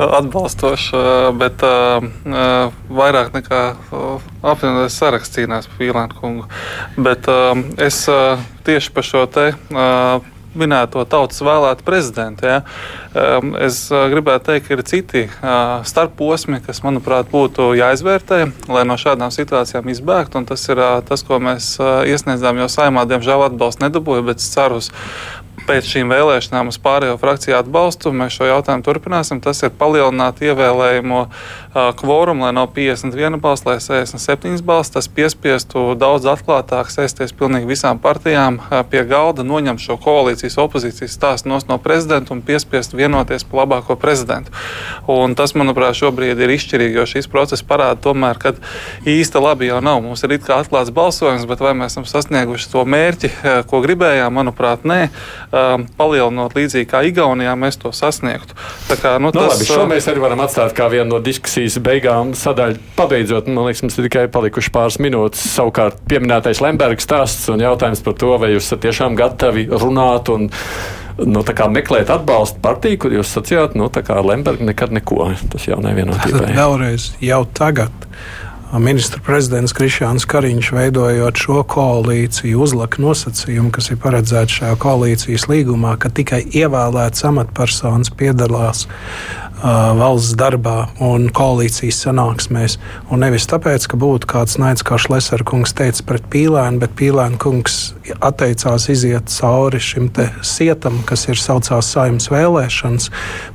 [0.01, 1.03] atbalstoši,
[1.38, 6.49] bet uh, vairāk nekā uh, apvienotais saraksts cīnās par Pīlānu kungu.
[6.97, 9.51] Bet uh, es uh, tieši par šo te.
[9.70, 10.26] Uh,
[10.57, 12.47] minēto tautas vēlētu prezidentu.
[12.49, 12.59] Ja.
[13.61, 18.41] Es uh, gribētu teikt, ka ir citi uh, starposmi, kas, manuprāt, būtu jāizvērtē,
[18.71, 20.45] lai no šādām situācijām izbēgtu.
[20.49, 24.91] Tas ir uh, tas, ko mēs iesniedzām, jo saimā, diemžēl, atbalstu nedabūju, bet ceru uz
[25.70, 28.11] pēc šīm vēlēšanām uz pārējo frakciju atbalstu.
[28.15, 29.41] Mēs šo jautājumu turpināsim.
[29.43, 31.20] Tas ir palielināt ievēlējumu
[31.99, 34.93] kvorumu, lai nav 51 balss, lai 67 balss.
[34.95, 38.57] Tas piespiestu daudz atklātāk sēsties pilnīgi visām partijām
[38.89, 44.53] pie galda, noņemt šo koalīcijas opozīcijas stāstu no prezidenta un piespiest vienoties par labāko prezidentu.
[45.09, 48.55] Un tas, manuprāt, šobrīd ir izšķirīgi, jo šīs process parāda tomēr, ka
[49.05, 50.01] īsti labi jau nav.
[50.05, 53.34] Mums ir it kā atklāts balsojums, bet vai mēs esam sasnieguši to mērķi,
[53.70, 55.01] ko gribējām, manuprāt, nē
[55.60, 58.57] um, palielinot līdzīgi kā Igaunijā, mēs to sasniegtu.
[58.89, 61.80] Tā kā, nu, nu, tas, labi, šo mēs arī varam atstāt kā vienu no diskusijas
[61.84, 62.80] beigām sadaļu.
[62.97, 65.43] Pabeidzot, man liekas, mums ir tikai palikuši pāris minūtes.
[65.57, 70.49] Savukārt pieminētais Lemberga stāsts un jautājums par to, vai jūs esat tiešām gatavi runāt un
[71.26, 71.43] nu,
[71.76, 75.32] meklēt atbalstu partiju, kur jūs sacījāt, nu, tā kā Lemberga nekad neko.
[75.51, 76.53] Tas jau nevienotībai.
[76.55, 78.07] Vēlreiz, jau tagad
[78.78, 85.95] ministra prezidents Krišāns Kariņš veidojot šo koalīciju, uzlika nosacījumu, kas ir paredzēts šajā koalīcijas līgumā,
[85.97, 88.86] ka tikai ievēlēts amatpersonas piedalās
[89.64, 92.78] valsts darbā un koalīcijas sanāksmēs.
[93.12, 97.39] Un nevis tāpēc, ka būtu kāds naids, kā Šlesera kungs teica pret pīlēnu, bet pīlēna
[97.41, 97.80] kungs
[98.24, 100.10] atteicās iziet cauri šim
[100.45, 103.10] sietam, kas ir saucās saimnes vēlēšanas,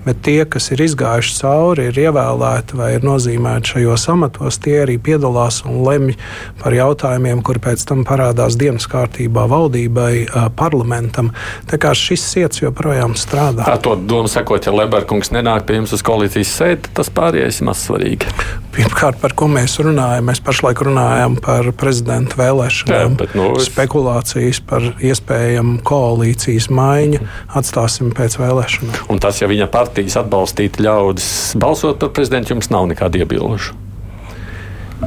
[0.04, 4.98] bet tie, kas ir izgājuši cauri, ir ievēlēti vai ir nozīmēti šajos amatos, tie arī
[5.02, 6.18] piedalās un lemj
[6.60, 10.26] par jautājumiem, kur pēc tam parādās dienas kārtībā valdībai,
[10.56, 11.32] parlamentam.
[11.70, 13.66] Tā kā šis siets joprojām strādā.
[13.66, 17.68] Tā to domu sakot, ja Leberkungs nenāk pie jums uz koalīcijas sēdi, tas pārējais ir
[17.68, 18.30] maz svarīgi.
[18.74, 20.26] Pirmkārt, par ko mēs runājam?
[20.28, 23.68] Mēs pašlaik runājam par prezidenta vēlēšanām, Jā, bet, nu, es...
[23.70, 27.22] spekulācijas par iespējamu koalīcijas maiņu
[27.60, 29.06] atstāsim pēc vēlēšanām.
[29.14, 31.30] Un tas, ja viņa partijas atbalstīti ļaudis
[31.62, 33.78] balsot par prezidentu, jums nav nekāda iebilduša.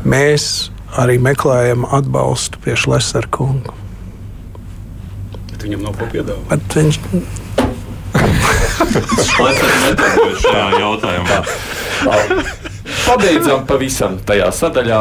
[0.07, 3.75] Mēs arī meklējam atbalstu pie Šlesera kunga.
[5.51, 6.71] Bet viņam nav ko piedāvāt.
[8.77, 11.41] Viņš šajā jautājumā.
[13.07, 14.99] Pabeidzam pavisam tajā sadaļā.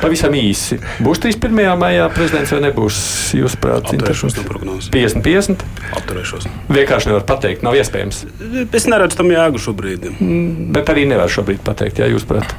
[0.00, 0.78] Pavisam īsi.
[1.02, 1.74] Būs 31.
[1.80, 2.98] maijā prezidents vai nebūs?
[3.38, 4.90] Jūs prāt, Atturēšos no prognozes.
[4.94, 5.64] 50, 50?
[6.00, 6.48] Atturēšos.
[6.70, 8.24] Vienkārši nevar pateikt, nav iespējams.
[8.74, 10.10] Es neredzu tam jēgu šobrīd.
[10.16, 12.54] Mm, bet arī nevar šobrīd pateikt, ja jūs prāt.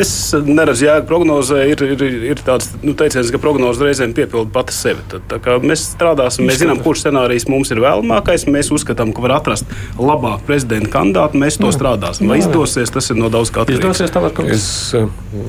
[0.00, 1.62] Es neredzu jēgu prognozē.
[1.68, 5.04] Ir, ir, ir tāds nu, teiciens, ka prognoze reizēm piepilda pati sevi.
[5.10, 8.46] Tad, mēs strādāsim, mēs zinām, kurš scenārijs mums ir vēlamākais.
[8.52, 9.68] Mēs uzskatām, ka var atrast
[10.00, 11.40] labāku prezidenta kandidātu.
[11.42, 12.30] Mēs to strādāsim.
[12.32, 13.84] Vai izdosies, tas ir no daudz kā atkarīgs.
[13.84, 14.66] Izdosies tālāk, es,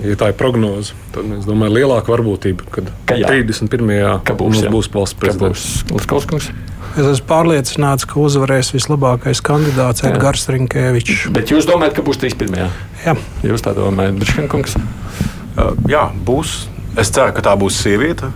[0.04, 3.32] ja tā ir prognoze, tad es domāju, lielāka varbūtība, kad ka jā.
[3.32, 4.24] 31.
[4.28, 4.74] Ka būs, mums jā.
[4.74, 5.68] būs valsts prezidents.
[5.90, 6.08] Būs,
[6.94, 11.24] Es esmu pārliecināts, ka uzvarēs vislabākais kandidāts Edgars Rinkevičs.
[11.34, 12.70] Bet jūs domājat, ka būs 31.
[13.02, 13.16] Jā.
[13.42, 14.78] Jūs tā domājat, Briškankungs?
[14.78, 16.68] Uh, jā, būs.
[17.02, 18.30] Es ceru, ka tā būs sieviete.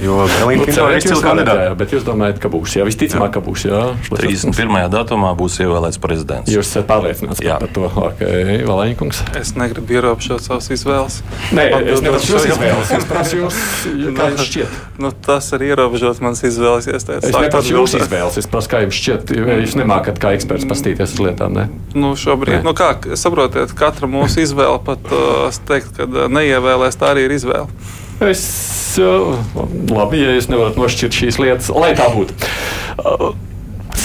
[0.00, 1.74] Jo Elīna Pinto ir izcila kandidāta.
[1.78, 2.76] Bet jūs domājat, ka būs?
[2.78, 3.64] Jā, visticamāk, ka būs.
[3.68, 4.88] Jā, 31.
[4.92, 6.50] datumā būs ievēlēts prezidents.
[6.52, 7.58] Jūs esat pārliecināts Jā.
[7.60, 9.22] par to, okay, Valēņkungs?
[9.40, 11.20] Es negribu ierobežot savas izvēles.
[11.56, 12.80] Nē, es neprasu šo jūs jautājumu.
[12.80, 12.94] izvēles.
[12.96, 13.60] Es prasu jūs,
[14.18, 14.78] kā jums šķiet.
[15.00, 16.88] Nu, tas ir ierobežot manas izvēles.
[16.90, 18.40] Es, Es neprasu jūsu izvēles.
[18.40, 19.34] Es prasu, kā jums šķiet.
[19.36, 21.52] jo Jūs nemākat kā eksperts pastīties uz lietām.
[21.56, 21.68] Ne?
[21.94, 26.96] Nu, šobrīd, nu kā, saprotiet, katra mūsu izvēle, pat uh, es teiktu, ka uh, neievēlēs,
[27.00, 27.68] tā arī ir izvēle.
[28.20, 28.42] Es
[29.00, 29.36] uh,
[29.88, 32.36] labi, ja jūs nevarat nošķirt šīs lietas, lai tā būtu.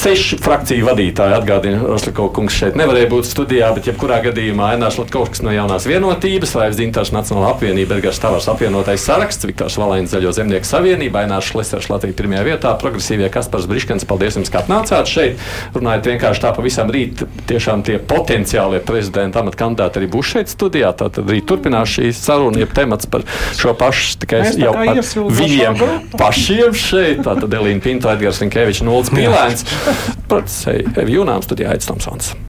[0.05, 4.99] Seši frakciju vadītāji atgādina, ka Roslīkovs kungs šeit nevarēja būt studijā, bet jebkurā gadījumā Ainārs
[4.99, 10.29] Latkovskis no jaunās vienotības, Raivs Zintārs Nacionāla apvienība, Edgars Tavars apvienotais saraksts, Viktors Valēns Zaļo
[10.37, 15.41] zemnieku savienība, Ainārs Šlesers Latvija pirmajā vietā, progresīvie Kaspars Briškans, paldies jums, ka atnācāt šeit.
[15.73, 20.93] Runājot vienkārši tā pavisam rīt, tiešām tie potenciālie prezidenta amata kandidāti arī būs šeit studijā.
[21.01, 23.25] Tātad rīt turpinās šī saruna, jeb temats par
[23.57, 25.01] šo pašu, tikai jau par
[25.41, 25.81] viņiem
[26.13, 27.25] pašiem šeit.
[27.25, 29.65] Tātad Elīna Pinto, Edgars Linkevičs, Nulles Pīlēns.
[30.29, 32.35] Pats Evi Jūnām studijā Aits Tomsons.